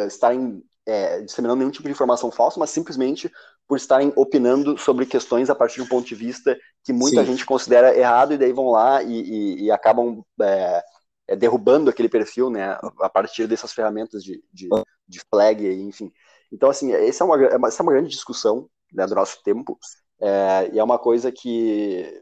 [0.07, 3.31] estarem é, disseminando nenhum tipo de informação falsa, mas simplesmente
[3.67, 7.31] por estarem opinando sobre questões a partir de um ponto de vista que muita Sim.
[7.31, 10.83] gente considera errado, e daí vão lá e, e, e acabam é,
[11.27, 14.69] é, derrubando aquele perfil, né, a partir dessas ferramentas de, de,
[15.07, 16.11] de flag, enfim.
[16.51, 19.77] Então, assim, essa é uma, é essa é uma grande discussão né, do nosso tempo,
[20.21, 22.21] é, e é uma coisa que,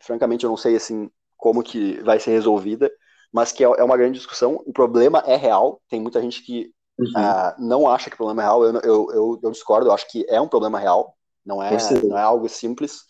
[0.00, 2.90] francamente, eu não sei, assim, como que vai ser resolvida,
[3.32, 4.62] mas que é, é uma grande discussão.
[4.66, 7.06] O problema é real, tem muita gente que Uhum.
[7.06, 10.10] Uh, não acha que o problema é real, eu, eu, eu, eu, discordo, eu acho
[10.10, 13.02] que é um problema real, não é, não é algo simples.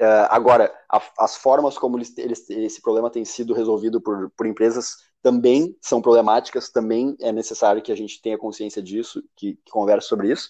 [0.00, 4.46] Uh, agora, a, as formas como eles, eles, esse problema tem sido resolvido por, por
[4.46, 9.70] empresas também são problemáticas, também é necessário que a gente tenha consciência disso, que, que
[9.70, 10.48] converse sobre isso.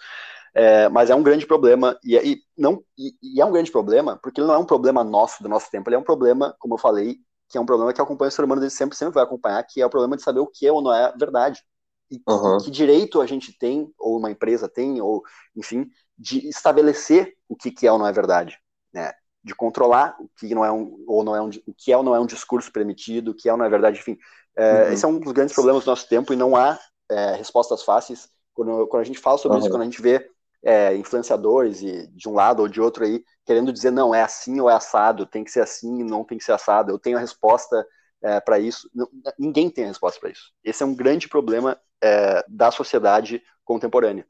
[0.55, 4.19] É, mas é um grande problema, e, e não, e, e, é um grande problema,
[4.23, 6.75] porque ele não é um problema nosso, do nosso tempo, ele é um problema, como
[6.75, 9.25] eu falei, que é um problema que acompanha o ser humano desde sempre, sempre vai
[9.25, 11.63] acompanhar, que é o problema de saber o que é ou não é verdade.
[12.11, 12.59] E uhum.
[12.59, 15.23] que direito a gente tem, ou uma empresa tem, ou
[15.57, 18.59] enfim, de estabelecer o que, que é ou não é verdade,
[18.93, 19.13] né?
[19.45, 22.03] De controlar o que não é um, ou não é um, o que é ou
[22.03, 24.19] não é um discurso permitido, o que é ou não é verdade, enfim.
[24.57, 24.93] É, uhum.
[24.93, 26.79] Esse é um dos grandes problemas do nosso tempo e não há
[27.11, 28.29] é, respostas fáceis.
[28.55, 29.63] Quando, quando a gente fala sobre uhum.
[29.63, 30.29] isso, quando a gente vê
[30.63, 34.61] é, influenciadores e de um lado ou de outro aí querendo dizer não é assim
[34.61, 36.91] ou é assado, tem que ser assim, não tem que ser assado.
[36.91, 37.87] Eu tenho a resposta
[38.23, 38.91] é, para isso.
[38.95, 40.53] Não, ninguém tem a resposta para isso.
[40.63, 44.27] Esse é um grande problema é, da sociedade contemporânea.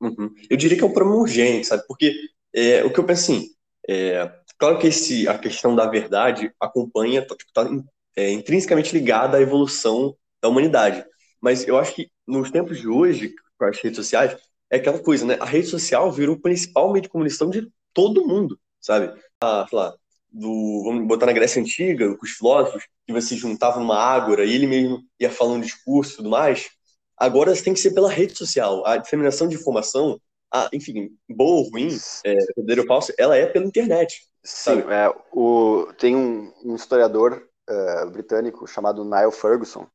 [0.00, 0.34] Uhum.
[0.48, 1.84] Eu diria que é um problema urgente, sabe?
[1.86, 2.14] Porque
[2.54, 3.48] é, o que eu penso assim,
[3.88, 7.68] é, claro que esse, a questão da verdade acompanha, está tipo, tá,
[8.16, 11.04] é, intrinsecamente ligada à evolução da humanidade.
[11.40, 14.36] Mas eu acho que nos tempos de hoje, com as redes sociais,
[14.70, 15.36] é aquela coisa, né?
[15.40, 19.12] A rede social virou o principal meio de comunicação de todo mundo, sabe?
[19.40, 19.94] Ah, sei lá,
[20.30, 24.52] do, vamos botar na Grécia Antiga, com os filósofos, que você juntava numa ágora e
[24.52, 26.68] ele mesmo ia falando discurso e tudo mais,
[27.16, 28.86] agora tem que ser pela rede social.
[28.86, 30.20] A disseminação de informação,
[30.52, 34.22] a, enfim, boa ou ruim, é, verdadeiro ou falso, ela é pela internet.
[34.44, 39.86] Sim, é, o, tem um, um historiador uh, britânico chamado Niall Ferguson,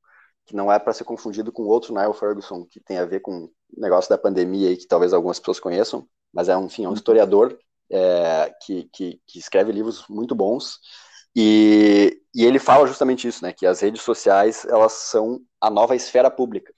[0.46, 3.46] que não é para ser confundido com outro Niall Ferguson, que tem a ver com
[3.46, 6.90] o negócio da pandemia e que talvez algumas pessoas conheçam, mas é, um, enfim, é
[6.90, 7.58] um historiador
[7.90, 10.80] é, que, que, que, escreve livros muito bons,
[11.36, 15.96] e, e, ele fala justamente isso, né, que as redes sociais, elas são a nova
[15.96, 16.74] esfera pública.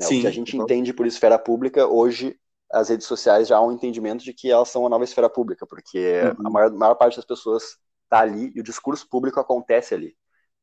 [0.00, 0.06] Né?
[0.06, 2.36] Sim, o que a gente entende por esfera pública, hoje
[2.72, 5.66] as redes sociais já há um entendimento de que elas são a nova esfera pública,
[5.66, 6.46] porque uhum.
[6.46, 7.64] a maior, maior, parte das pessoas
[8.04, 10.16] está ali e o discurso público acontece ali.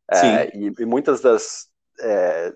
[0.10, 1.68] É, e, e, muitas das
[2.00, 2.54] é,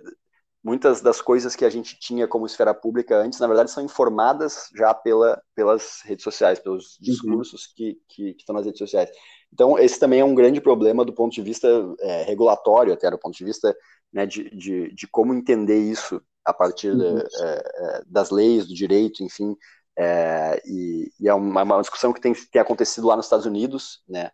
[0.64, 4.70] muitas das coisas que a gente tinha como esfera pública antes, na verdade, são informadas
[4.76, 7.02] já pela, pelas redes sociais, pelos uhum.
[7.02, 7.74] discursos uhum.
[7.76, 9.10] que, que, que, estão nas redes sociais.
[9.52, 11.68] Então, esse também é um grande problema do ponto de vista
[12.00, 13.76] é, regulatório, até do ponto de vista
[14.14, 17.20] né, de, de, de, como entender isso a partir uhum.
[17.20, 19.56] é, é, das leis, do direito, enfim.
[19.98, 24.02] É, e, e, é uma, uma, discussão que tem, tem acontecido lá nos Estados Unidos,
[24.08, 24.32] né?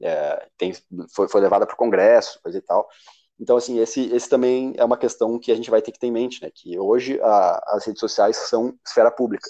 [0.00, 0.74] É, tem,
[1.14, 2.86] foi, foi levada para o Congresso, coisa e tal.
[3.38, 6.06] Então, assim, esse, esse também é uma questão que a gente vai ter que ter
[6.06, 6.50] em mente, né?
[6.54, 9.48] Que hoje a, as redes sociais são esfera pública.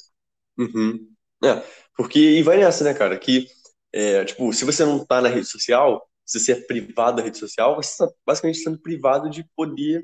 [0.59, 1.09] Uhum.
[1.45, 1.63] É,
[1.97, 3.19] porque, e vai nessa, né, cara?
[3.19, 3.47] Que,
[3.93, 7.39] é, tipo, se você não tá na rede social, se você é privado da rede
[7.39, 10.03] social, você está basicamente sendo privado de poder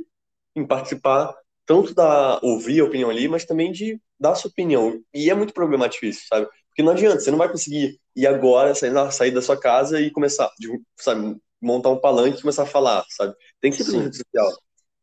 [0.55, 1.35] em participar
[1.67, 5.01] tanto da ouvir a opinião ali, mas também de dar a sua opinião.
[5.15, 6.47] E é muito problemático isso, sabe?
[6.69, 10.11] Porque não adianta, você não vai conseguir ir agora, sair, sair da sua casa e
[10.11, 10.51] começar,
[10.99, 13.35] sabe, montar um palanque e começar a falar, sabe?
[13.61, 14.51] Tem que ser pela rede social.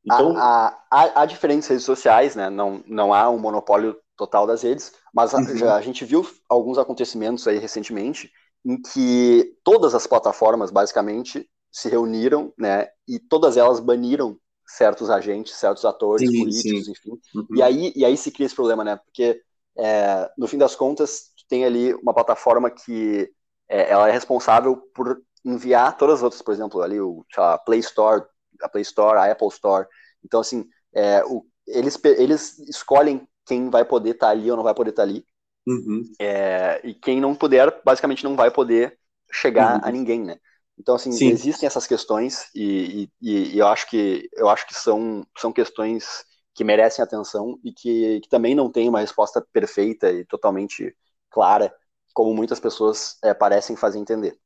[0.04, 0.38] Então...
[0.38, 2.50] Há, há, há, diferentes redes sociais, né?
[2.50, 5.40] Não, não há um monopólio total das redes, mas uhum.
[5.40, 8.32] a, já, a gente viu alguns acontecimentos aí recentemente
[8.66, 12.88] em que todas as plataformas, basicamente, se reuniram, né?
[13.08, 14.38] E todas elas baniram
[14.76, 16.92] certos agentes, certos atores sim, políticos, sim.
[16.92, 17.20] enfim.
[17.36, 17.48] Uhum.
[17.56, 18.96] E, aí, e aí se cria esse problema, né?
[18.98, 19.42] Porque,
[19.78, 23.30] é, no fim das contas, tem ali uma plataforma que
[23.68, 27.80] é, ela é responsável por enviar todas as outras, por exemplo, ali o lá, Play
[27.80, 28.24] Store
[28.62, 29.88] a Play Store, a Apple Store.
[30.24, 34.64] Então, assim, é, o, eles, eles escolhem quem vai poder estar tá ali ou não
[34.64, 35.26] vai poder estar tá ali.
[35.68, 36.04] Uhum.
[36.20, 38.98] É, e quem não puder, basicamente não vai poder
[39.32, 39.82] chegar uhum.
[39.84, 40.38] a ninguém, né?
[40.80, 41.30] Então, assim, Sim.
[41.30, 46.24] existem essas questões e, e, e, eu acho que eu acho que são, são questões
[46.56, 50.96] que merecem atenção e que, que também não tem uma resposta perfeita e totalmente
[51.30, 51.74] clara,
[52.14, 54.38] como muitas pessoas é, parecem fazer entender.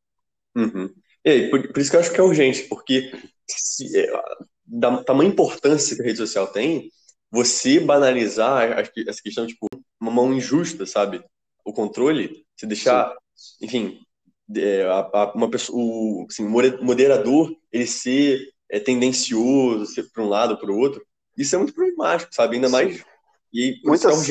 [0.55, 0.93] Uhum.
[1.23, 3.11] E aí, por, por, isso que eu acho que é urgente, porque
[3.47, 4.11] se, é,
[4.65, 6.89] da tamanha importância que a rede social tem,
[7.31, 9.67] você banalizar essa questão, tipo,
[9.99, 11.23] uma mão injusta, sabe?
[11.63, 13.65] O controle, se deixar, Sim.
[13.65, 13.99] enfim,
[14.55, 20.29] é, a, a, uma pessoa, o assim, moderador, ele ser é, tendencioso, ser para um
[20.29, 21.05] lado ou para o outro,
[21.37, 22.55] isso é muito problemático, sabe?
[22.55, 22.97] Ainda mais.
[22.97, 23.03] Sim.
[23.53, 24.27] E muitas,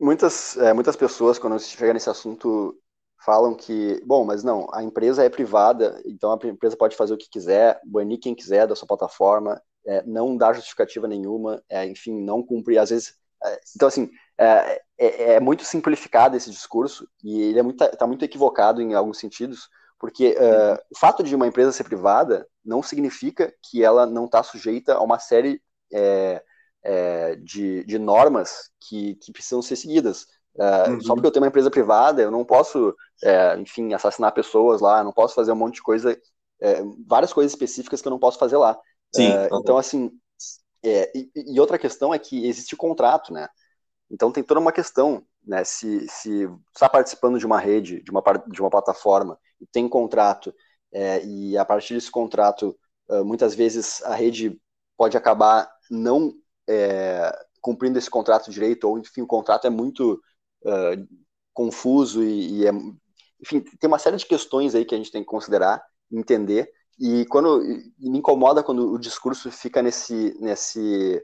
[0.00, 2.78] muitas, é, muitas pessoas, quando se chega nesse assunto,
[3.24, 7.18] falam que, bom, mas não, a empresa é privada, então a empresa pode fazer o
[7.18, 12.20] que quiser, banir quem quiser da sua plataforma, é, não dar justificativa nenhuma, é, enfim,
[12.22, 13.14] não cumprir, às vezes.
[13.42, 18.06] É, então, assim, é, é, é, muito simplificado esse discurso e ele é muito, tá
[18.06, 22.82] muito equivocado em alguns sentidos, porque uh, o fato de uma empresa ser privada não
[22.82, 25.60] significa que ela não está sujeita a uma série
[25.92, 26.42] é,
[26.82, 30.26] é, de, de, normas que, que, precisam ser seguidas.
[30.54, 31.00] Uh, uhum.
[31.00, 35.02] Só porque eu tenho uma empresa privada, eu não posso, é, enfim, assassinar pessoas lá,
[35.02, 36.16] não posso fazer um monte de coisa,
[36.60, 38.78] é, várias coisas específicas que eu não posso fazer lá.
[39.14, 40.10] Sim, uh, Então, assim,
[40.84, 43.48] e, e outra questão é que existe o contrato, né?
[44.14, 45.64] Então tem toda uma questão, né?
[45.64, 50.54] Se, se está participando de uma rede, de uma, de uma plataforma, e tem contrato,
[50.92, 54.56] é, e a partir desse contrato, uh, muitas vezes a rede
[54.96, 56.32] pode acabar não
[56.68, 60.22] é, cumprindo esse contrato direito, ou enfim, o contrato é muito
[60.62, 62.70] uh, confuso e, e é,
[63.42, 67.26] enfim, tem uma série de questões aí que a gente tem que considerar, entender, e
[67.26, 71.20] quando e me incomoda quando o discurso fica nesse, nesse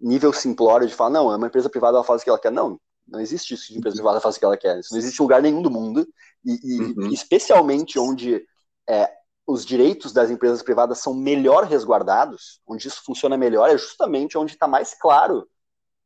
[0.00, 2.52] nível simplório de falar, não, é uma empresa privada, ela faz o que ela quer.
[2.52, 4.02] Não, não existe isso de empresa uhum.
[4.02, 4.78] privada faz o que ela quer.
[4.78, 6.06] Isso não existe em lugar nenhum do mundo.
[6.44, 7.12] E, e uhum.
[7.12, 8.44] especialmente onde
[8.88, 9.10] é,
[9.46, 14.52] os direitos das empresas privadas são melhor resguardados, onde isso funciona melhor, é justamente onde
[14.52, 15.48] está mais claro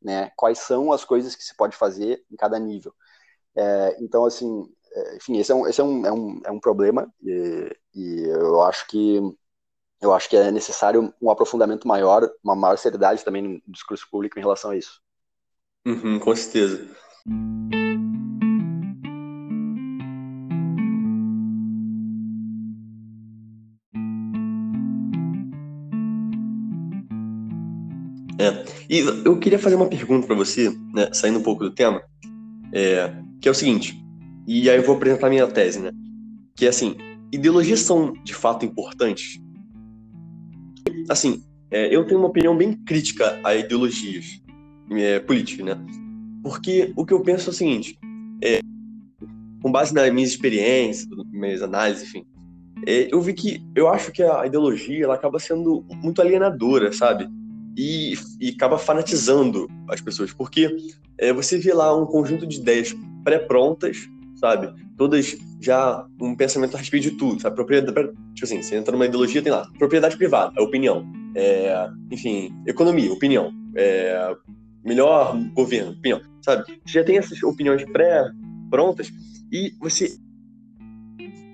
[0.01, 2.95] né, quais são as coisas que se pode fazer em cada nível.
[3.55, 6.61] É, então, assim, é, enfim, esse é um, esse é um, é um, é um
[6.61, 9.21] problema e, e eu acho que
[10.03, 14.37] eu acho que é necessário um aprofundamento maior, uma maior seriedade também no discurso público
[14.37, 15.01] em relação a isso.
[15.87, 16.89] Uhum, com certeza.
[28.41, 32.03] É, e eu queria fazer uma pergunta para você, né, saindo um pouco do tema,
[32.73, 34.05] é, que é o seguinte,
[34.49, 35.93] e aí eu vou apresentar minha tese, né,
[36.57, 36.97] que é assim,
[37.33, 39.42] ideologias são de fato importantes?
[41.09, 44.41] Assim, é, eu tenho uma opinião bem crítica a ideologias
[44.91, 45.79] é, políticas, né?
[46.43, 47.99] Porque o que eu penso é o seguinte,
[48.43, 48.61] é,
[49.63, 52.27] com base nas minhas experiências, minhas análises, enfim,
[52.87, 57.29] é, eu vi que eu acho que a ideologia ela acaba sendo muito alienadora, sabe?
[57.77, 60.77] E, e acaba fanatizando as pessoas, porque
[61.17, 64.09] é, você vê lá um conjunto de ideias pré-prontas,
[64.43, 64.75] sabe?
[64.99, 67.55] Todas já um pensamento a respeito de tudo, sabe?
[67.55, 71.07] Propriedade, tipo assim, você entra numa ideologia, tem lá, propriedade privada, é opinião.
[71.37, 73.53] É, enfim, economia, opinião.
[73.77, 74.37] É,
[74.85, 76.65] melhor governo, opinião, sabe?
[76.85, 79.13] Você já tem essas opiniões pré-prontas
[79.51, 80.19] e você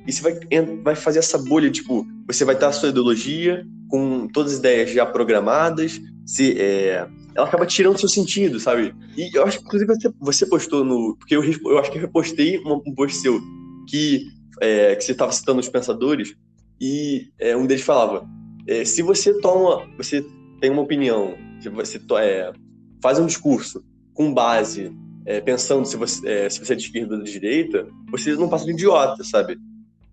[0.07, 0.40] e você vai,
[0.83, 4.90] vai fazer essa bolha, tipo, você vai ter a sua ideologia com todas as ideias
[4.90, 7.07] já programadas, se, é,
[7.38, 8.92] ela acaba tirando seu sentido, sabe?
[9.16, 11.16] E eu acho que, inclusive, você, você postou no.
[11.16, 13.40] Porque eu, eu acho que eu repostei um, um post seu
[13.88, 14.27] que,
[14.61, 16.35] é, que você estava citando os pensadores,
[16.81, 18.29] e é, um deles falava:
[18.66, 19.88] é, se você toma.
[19.96, 20.27] Você
[20.61, 22.53] tem uma opinião, se você é,
[23.01, 24.92] faz um discurso com base,
[25.24, 28.48] é, pensando se você, é, se você é de esquerda ou de direita, você não
[28.48, 29.57] passa de idiota, sabe?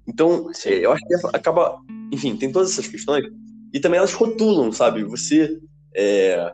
[0.08, 1.82] Então, eu acho que acaba.
[2.12, 3.26] Enfim, tem todas essas questões.
[3.74, 5.04] E também elas rotulam, sabe?
[5.04, 5.60] Você.
[5.96, 6.54] É,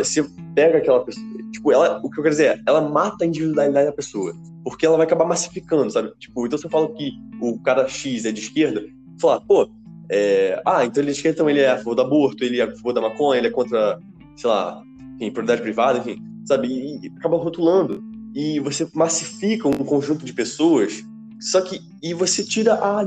[0.00, 1.26] você pega aquela pessoa.
[1.52, 4.34] Tipo, ela, o que eu quero dizer é, ela mata a individualidade da pessoa.
[4.64, 6.12] Porque ela vai acabar massificando, sabe?
[6.18, 8.82] Tipo, então se eu falo que o cara X é de esquerda,
[9.20, 9.68] falar, pô,
[10.10, 12.60] é, ah, então ele é de esquerda, então ele é a favor do aborto, ele
[12.60, 13.98] é a favor da maconha, ele é contra,
[14.36, 14.82] sei lá,
[15.16, 16.68] enfim, propriedade privada, enfim, sabe?
[16.68, 18.02] E, e acaba rotulando.
[18.34, 21.04] E você massifica um conjunto de pessoas
[21.42, 23.04] só que, e você tira a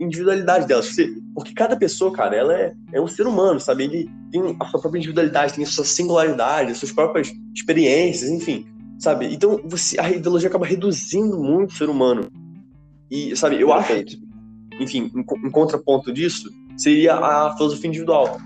[0.00, 0.86] individualidade delas.
[0.86, 3.84] Você, porque cada pessoa, cara, ela é, é um ser humano, sabe?
[3.84, 8.66] Ele tem a sua própria individualidade, tem a sua singularidade, as suas próprias experiências, enfim,
[8.98, 9.32] sabe?
[9.32, 12.28] Então, você, a ideologia acaba reduzindo muito o ser humano.
[13.08, 14.20] E, sabe, eu acho que,
[14.80, 18.40] enfim, um, um contraponto disso seria a filosofia individual.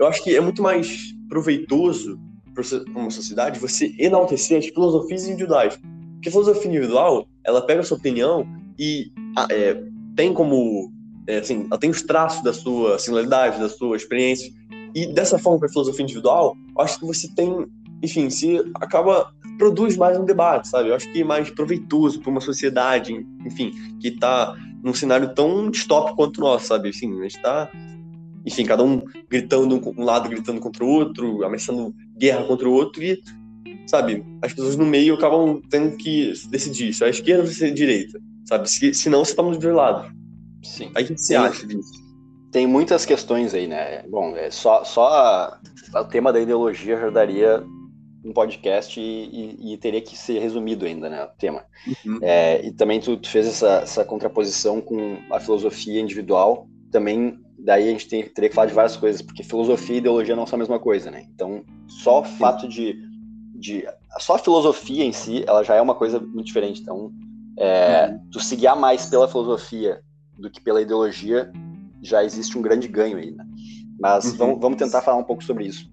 [0.00, 2.18] eu acho que é muito mais proveitoso
[2.52, 2.64] para
[3.00, 5.78] uma sociedade você enaltecer as filosofias individuais.
[6.14, 8.44] Porque a filosofia individual, ela pega a sua opinião
[8.80, 9.78] e ah, é,
[10.16, 10.90] tem como,
[11.26, 14.50] é, assim, ela tem os traços da sua singularidade, da sua experiência.
[14.94, 17.66] E dessa forma, para a filosofia individual, acho que você tem,
[18.02, 20.88] enfim, se acaba produz mais um debate, sabe?
[20.88, 23.14] Eu acho que é mais proveitoso para uma sociedade,
[23.44, 26.88] enfim, que está num cenário tão distópico quanto o nosso, sabe?
[26.88, 27.70] Assim, a gente está,
[28.46, 33.02] enfim, cada um gritando, um lado gritando contra o outro, ameaçando guerra contra o outro
[33.02, 33.20] e,
[33.90, 37.64] sabe, as pessoas no meio acabam tendo que decidir se é a esquerda ou se
[37.64, 38.70] é a direita, sabe?
[38.70, 40.10] Se, senão você está nos dois lados.
[40.62, 40.92] Sim.
[40.94, 41.90] Aí o que você acha disso?
[42.52, 44.04] Tem muitas questões aí, né?
[44.08, 45.58] Bom, é só, só
[45.94, 47.64] o tema da ideologia já daria
[48.24, 51.64] um podcast e, e, e, teria que ser resumido ainda, né, o tema.
[52.04, 52.18] Uhum.
[52.20, 57.88] É, e também tu, tu fez essa, essa, contraposição com a filosofia individual, também daí
[57.88, 60.56] a gente tem, teria que falar de várias coisas, porque filosofia e ideologia não são
[60.56, 61.24] a mesma coisa, né?
[61.34, 62.94] Então, só o fato de,
[63.60, 63.86] de
[64.18, 66.80] só a filosofia em si, ela já é uma coisa muito diferente.
[66.80, 67.12] Então,
[67.58, 68.20] é, uhum.
[68.32, 70.00] tu se guiar mais pela filosofia
[70.38, 71.52] do que pela ideologia,
[72.02, 73.44] já existe um grande ganho aí, né?
[74.00, 74.36] Mas uhum.
[74.36, 75.86] vamos, vamos tentar falar um pouco sobre isso.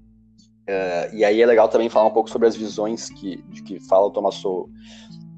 [0.69, 3.79] Uh, e aí é legal também falar um pouco sobre as visões que, de que
[3.81, 4.69] fala o Thomas Sowell.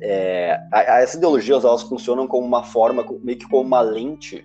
[0.02, 4.44] É, as ideologias elas funcionam como uma forma, meio que como uma lente,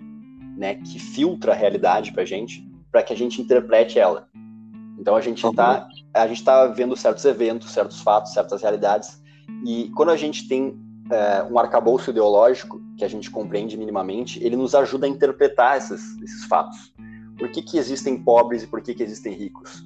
[0.57, 4.27] né, que filtra a realidade para a gente, para que a gente interprete ela.
[4.97, 9.21] Então a gente está a gente tá vendo certos eventos, certos fatos, certas realidades,
[9.65, 10.79] e quando a gente tem
[11.11, 16.01] é, um arcabouço ideológico que a gente compreende minimamente, ele nos ajuda a interpretar esses,
[16.21, 16.93] esses fatos.
[17.37, 19.83] Por que, que existem pobres e por que, que existem ricos?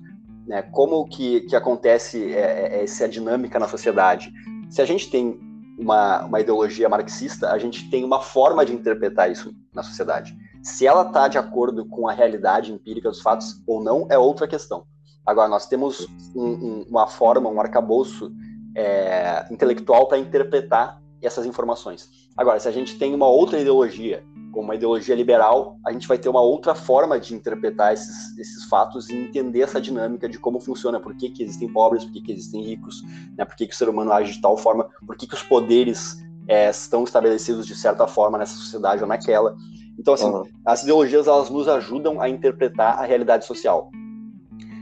[0.49, 0.63] né?
[0.63, 4.33] Como que, que acontece é, é, essa dinâmica na sociedade?
[4.67, 5.39] Se a gente tem
[5.77, 10.35] uma, uma ideologia marxista, a gente tem uma forma de interpretar isso na sociedade.
[10.63, 14.47] Se ela está de acordo com a realidade empírica dos fatos ou não, é outra
[14.47, 14.85] questão.
[15.29, 18.31] Agora, nós temos um, um, uma forma, um arcabouço
[18.75, 22.09] é, intelectual para interpretar essas informações.
[22.35, 26.17] Agora, se a gente tem uma outra ideologia como uma ideologia liberal, a gente vai
[26.17, 30.59] ter uma outra forma de interpretar esses, esses fatos e entender essa dinâmica de como
[30.59, 33.03] funciona, por que, que existem pobres, por que, que existem ricos,
[33.37, 35.43] né, por que, que o ser humano age de tal forma, por que, que os
[35.43, 36.17] poderes
[36.47, 39.55] é, estão estabelecidos de certa forma nessa sociedade ou naquela.
[39.99, 40.43] Então, assim, uhum.
[40.65, 43.91] as ideologias elas nos ajudam a interpretar a realidade social.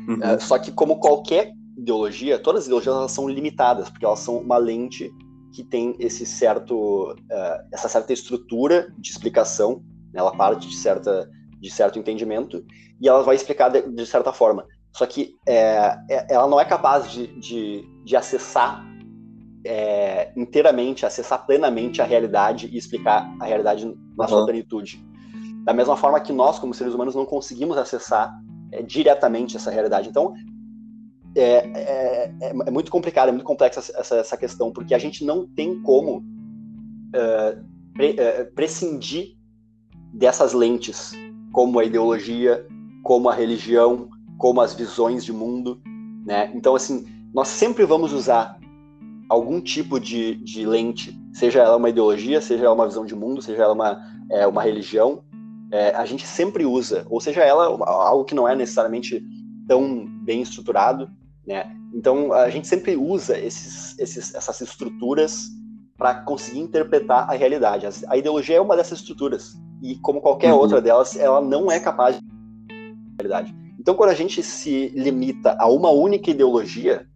[0.07, 0.23] Uhum.
[0.23, 4.37] É, só que, como qualquer ideologia, todas as ideologias elas são limitadas, porque elas são
[4.37, 5.11] uma lente
[5.53, 9.83] que tem esse certo, uh, essa certa estrutura de explicação,
[10.13, 10.19] né?
[10.19, 11.29] ela parte de, certa,
[11.59, 12.63] de certo entendimento
[13.01, 14.65] e ela vai explicar de, de certa forma.
[14.91, 18.83] Só que é, é, ela não é capaz de, de, de acessar
[19.65, 24.27] é, inteiramente, acessar plenamente a realidade e explicar a realidade na uhum.
[24.27, 25.05] sua plenitude.
[25.63, 28.33] Da mesma forma que nós, como seres humanos, não conseguimos acessar
[28.71, 30.09] é, diretamente essa realidade.
[30.09, 30.33] Então,
[31.35, 35.23] é, é, é, é, muito complicado, é muito complexa essa, essa questão, porque a gente
[35.23, 37.63] não tem como uh,
[37.93, 39.35] pre, uh, prescindir
[40.13, 41.11] dessas lentes,
[41.51, 42.65] como a ideologia,
[43.03, 45.79] como a religião, como as visões de mundo,
[46.25, 46.51] né?
[46.55, 48.57] Então, assim, nós sempre vamos usar
[49.29, 53.41] algum tipo de, de lente, seja ela uma ideologia, seja ela uma visão de mundo,
[53.41, 54.01] seja ela uma,
[54.31, 55.23] é, uma religião,
[55.71, 59.23] é, a gente sempre usa, ou seja ela algo que não é necessariamente
[59.67, 61.09] tão bem estruturado,
[61.45, 61.71] né?
[61.93, 65.47] Então a gente sempre usa esses, esses, essas estruturas
[65.97, 67.87] para conseguir interpretar a realidade.
[68.07, 70.59] A ideologia é uma dessas estruturas e como qualquer uhum.
[70.59, 73.55] outra delas, ela não é capaz de a realidade.
[73.79, 77.07] Então quando a gente se limita a uma única ideologia,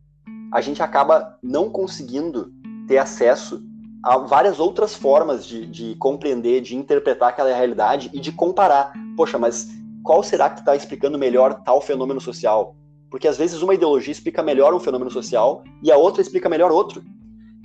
[0.52, 2.52] a gente acaba não conseguindo
[2.88, 3.64] ter acesso
[4.04, 8.94] a várias outras formas de, de compreender, de interpretar aquela realidade e de comparar.
[9.16, 9.70] Poxa, mas
[10.04, 12.76] qual será que está explicando melhor tal fenômeno social?
[13.10, 16.72] Porque às vezes uma ideologia explica melhor um fenômeno social e a outra explica melhor
[16.72, 17.04] outro.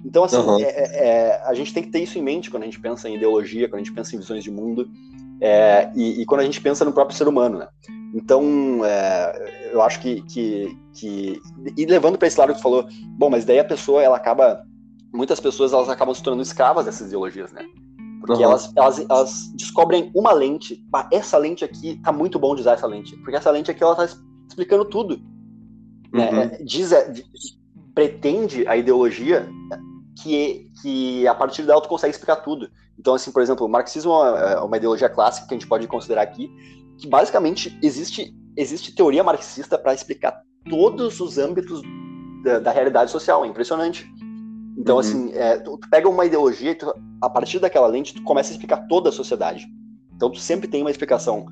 [0.04, 0.60] Então, assim, uhum.
[0.60, 3.16] é, é, a gente tem que ter isso em mente quando a gente pensa em
[3.16, 4.88] ideologia, quando a gente pensa em visões de mundo
[5.40, 7.68] é, e, e, quando a gente pensa no próprio ser humano, né?
[8.14, 11.40] Então, é, eu acho que, que, que
[11.76, 12.86] e levando para esse lado que tu falou,
[13.18, 14.64] bom, mas daí a pessoa ela acaba,
[15.12, 17.66] muitas pessoas elas acabam se tornando escravas dessas ideologias, né?
[18.20, 18.50] Porque uhum.
[18.50, 22.86] elas, elas, elas descobrem uma lente, essa lente aqui tá muito bom de usar essa
[22.86, 24.08] lente, porque essa lente aqui ela tá
[24.48, 25.20] explicando tudo.
[26.12, 26.30] Né?
[26.30, 26.38] Uhum.
[26.40, 27.12] É, diz, é,
[27.94, 29.48] pretende a ideologia
[30.22, 32.68] que, que a partir dela tu consegue explicar tudo.
[32.98, 35.68] Então, assim, por exemplo, o marxismo é uma, é uma ideologia clássica que a gente
[35.68, 36.50] pode considerar aqui,
[36.98, 41.82] que basicamente existe, existe teoria marxista para explicar todos os âmbitos
[42.42, 43.44] da, da, realidade social.
[43.44, 44.06] É impressionante.
[44.76, 45.00] Então, uhum.
[45.00, 48.50] assim, é, tu, tu, pega uma ideologia e tu, a partir daquela lente tu começa
[48.50, 49.66] a explicar toda a sociedade.
[50.14, 51.46] Então, tu sempre tem uma explicação.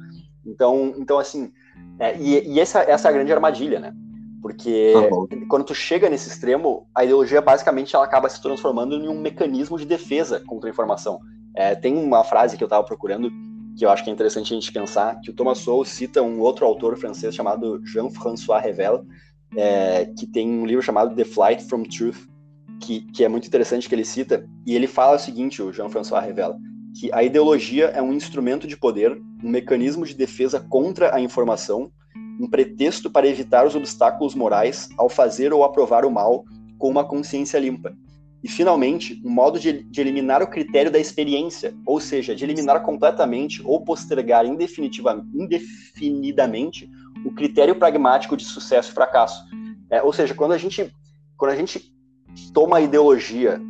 [0.47, 1.53] Então, então assim,
[1.99, 3.93] É, e, e essa, essa é a grande armadilha, né?
[4.43, 5.49] Porque uhum.
[5.49, 9.79] quando tu chega nesse extremo, a ideologia basicamente ela acaba se transformando em um mecanismo
[9.79, 11.19] de defesa contra a informação.
[11.57, 13.31] É, tem uma frase que eu estava procurando
[13.77, 16.41] que eu acho que é interessante a gente pensar, que o Thomas Sowell cita um
[16.41, 19.05] outro autor francês chamado Jean-François Revel,
[19.57, 22.19] é, que tem um livro chamado The Flight from Truth,
[22.81, 26.25] que, que é muito interessante que ele cita, e ele fala o seguinte, o Jean-François
[26.25, 26.57] Revel,
[26.99, 31.91] que a ideologia é um instrumento de poder, um mecanismo de defesa contra a informação,
[32.41, 36.45] um pretexto para evitar os obstáculos morais ao fazer ou aprovar o mal
[36.79, 37.93] com uma consciência limpa.
[38.43, 42.83] E, finalmente, um modo de, de, eliminar o critério da experiência, ou seja, de eliminar
[42.83, 46.91] completamente ou postergar indefinidamente
[47.25, 49.43] o critério pragmático de sucesso e fracasso.
[49.91, 50.93] É, ou seja, quando a gente,
[51.39, 51.94] quando a gente
[52.53, 53.61] toma a ideologia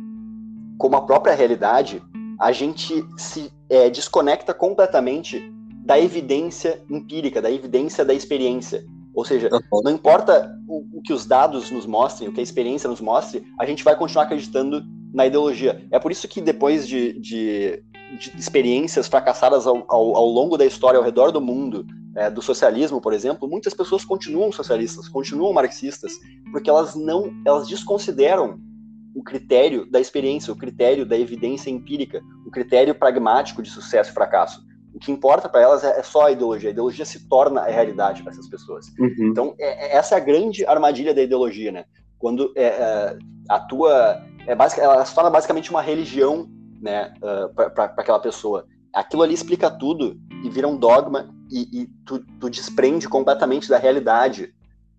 [0.77, 2.01] como a própria realidade,
[2.39, 5.41] a gente se é, desconecta completamente
[5.85, 8.83] da evidência empírica, da evidência da experiência.
[9.13, 12.89] Ou seja, não importa o, o, que os dados nos mostrem, o que a experiência
[12.89, 15.87] nos mostre, a gente vai continuar acreditando na ideologia.
[15.89, 17.81] É por isso que depois de, de,
[18.19, 21.85] de experiências fracassadas ao, ao, ao, longo da história, ao redor do mundo,
[22.15, 26.13] é, do socialismo, por exemplo, muitas pessoas continuam socialistas, continuam marxistas,
[26.51, 28.57] porque elas não, elas desconsideram
[29.13, 34.13] o critério da experiência, o critério da evidência empírica, o critério pragmático de sucesso e
[34.13, 34.61] fracasso.
[34.93, 36.69] O que importa para elas é, é, só a ideologia.
[36.69, 38.87] A ideologia se torna a realidade para essas pessoas.
[38.97, 39.29] Uhum.
[39.29, 41.85] Então, é, é, essa é a grande armadilha da ideologia, né?
[42.17, 43.17] Quando é, é
[43.49, 44.21] a tua.
[44.47, 46.47] É basic, ela se torna basicamente uma religião
[46.81, 48.65] né, uh, para aquela pessoa.
[48.93, 53.77] Aquilo ali explica tudo e vira um dogma e, e tu, tu, desprende completamente da
[53.77, 54.53] realidade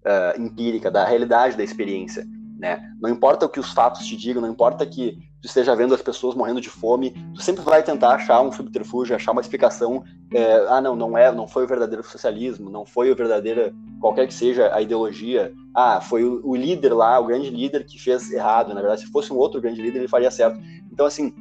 [0.05, 2.27] uh, empírica, da realidade da experiência.
[2.59, 2.81] Né?
[3.01, 6.01] Não importa o que os fatos te digam, não importa que tu esteja vendo as
[6.01, 10.03] pessoas morrendo de fome, tu sempre vai tentar achar um subterfúgio, achar uma explicação.
[10.33, 14.27] É, ah, não, não é, não foi o verdadeiro socialismo, não foi o verdadeiro qualquer
[14.27, 15.53] que seja a ideologia.
[15.75, 18.73] Ah, foi o, o líder lá, o grande líder que fez errado.
[18.73, 20.59] Na verdade, se fosse um outro grande líder, ele faria certo.
[20.91, 21.35] Então, assim,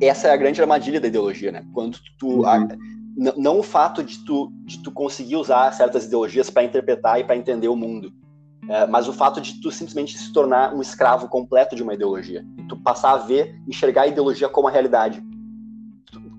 [0.00, 1.64] essa é a grande armadilha da ideologia, né?
[1.72, 2.46] Quando tu uhum.
[2.46, 2.68] a,
[3.16, 7.36] não o fato de tu, de tu conseguir usar certas ideologias para interpretar e para
[7.36, 8.12] entender o mundo,
[8.68, 12.44] é, mas o fato de tu simplesmente se tornar um escravo completo de uma ideologia.
[12.58, 15.22] E tu passar a ver, enxergar a ideologia como a realidade.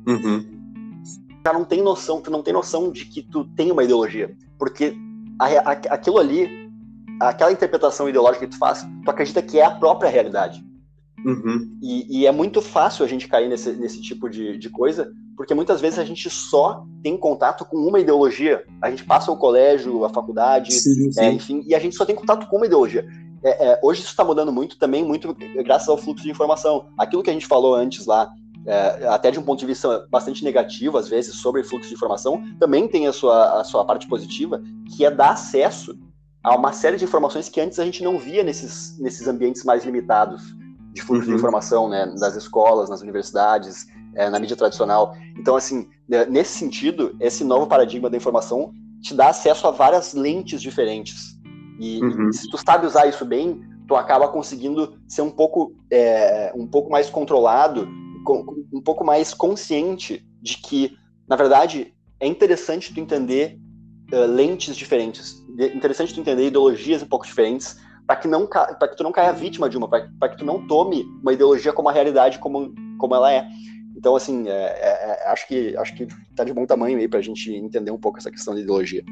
[0.08, 0.44] Uhum.
[1.46, 4.36] Já não tem noção, tu não tem noção de que tu tem uma ideologia.
[4.58, 4.96] Porque
[5.40, 6.50] a, a, aquilo ali,
[7.22, 10.66] aquela interpretação ideológica que tu faz, tu acredita que é a própria realidade.
[11.24, 11.78] Uhum.
[11.82, 15.54] E, e, é muito fácil a gente cair nesse, nesse tipo de, de coisa, porque
[15.54, 18.64] muitas vezes a gente só tem contato com uma ideologia.
[18.82, 21.20] A gente passa o colégio, a faculdade, sim, sim.
[21.20, 23.06] É, enfim, e a gente só tem contato com uma ideologia.
[23.44, 26.88] É, é, hoje isso está mudando muito também, muito graças ao fluxo de informação.
[26.98, 28.30] Aquilo que a gente falou antes lá,
[28.66, 32.44] é, até de um ponto de vista bastante negativo, às vezes, sobre fluxo de informação,
[32.60, 34.64] também tem a sua, a sua parte positiva,
[34.96, 35.96] que é dar acesso
[36.44, 39.84] a uma série de informações que antes a gente não via nesses, nesses ambientes mais
[39.84, 40.56] limitados
[40.94, 41.34] de fluxo uhum.
[41.34, 43.86] de informação, né, das escolas, nas universidades,
[44.16, 45.16] é, na mídia tradicional.
[45.38, 50.14] Então, assim, né, nesse sentido, esse novo paradigma da informação te dá acesso a várias
[50.14, 51.36] lentes diferentes.
[51.80, 52.30] E, uhum.
[52.30, 56.68] e se tu sabe usar isso bem, tu acaba conseguindo ser um pouco, é, um
[56.68, 57.88] pouco mais controlado,
[58.74, 60.98] um pouco mais consciente de que,
[61.28, 63.60] na verdade, é interessante tu entender
[64.12, 68.88] uh, lentes diferentes, é interessante tu entender ideologias um pouco diferentes, para que não para
[68.88, 71.90] que tu não caia vítima de uma, para que tu não tome uma ideologia como
[71.90, 73.48] a realidade como, como ela é.
[73.96, 77.20] Então, assim, é, é, é, acho que acho que tá de bom tamanho aí para
[77.20, 79.04] a gente entender um pouco essa questão de ideologia.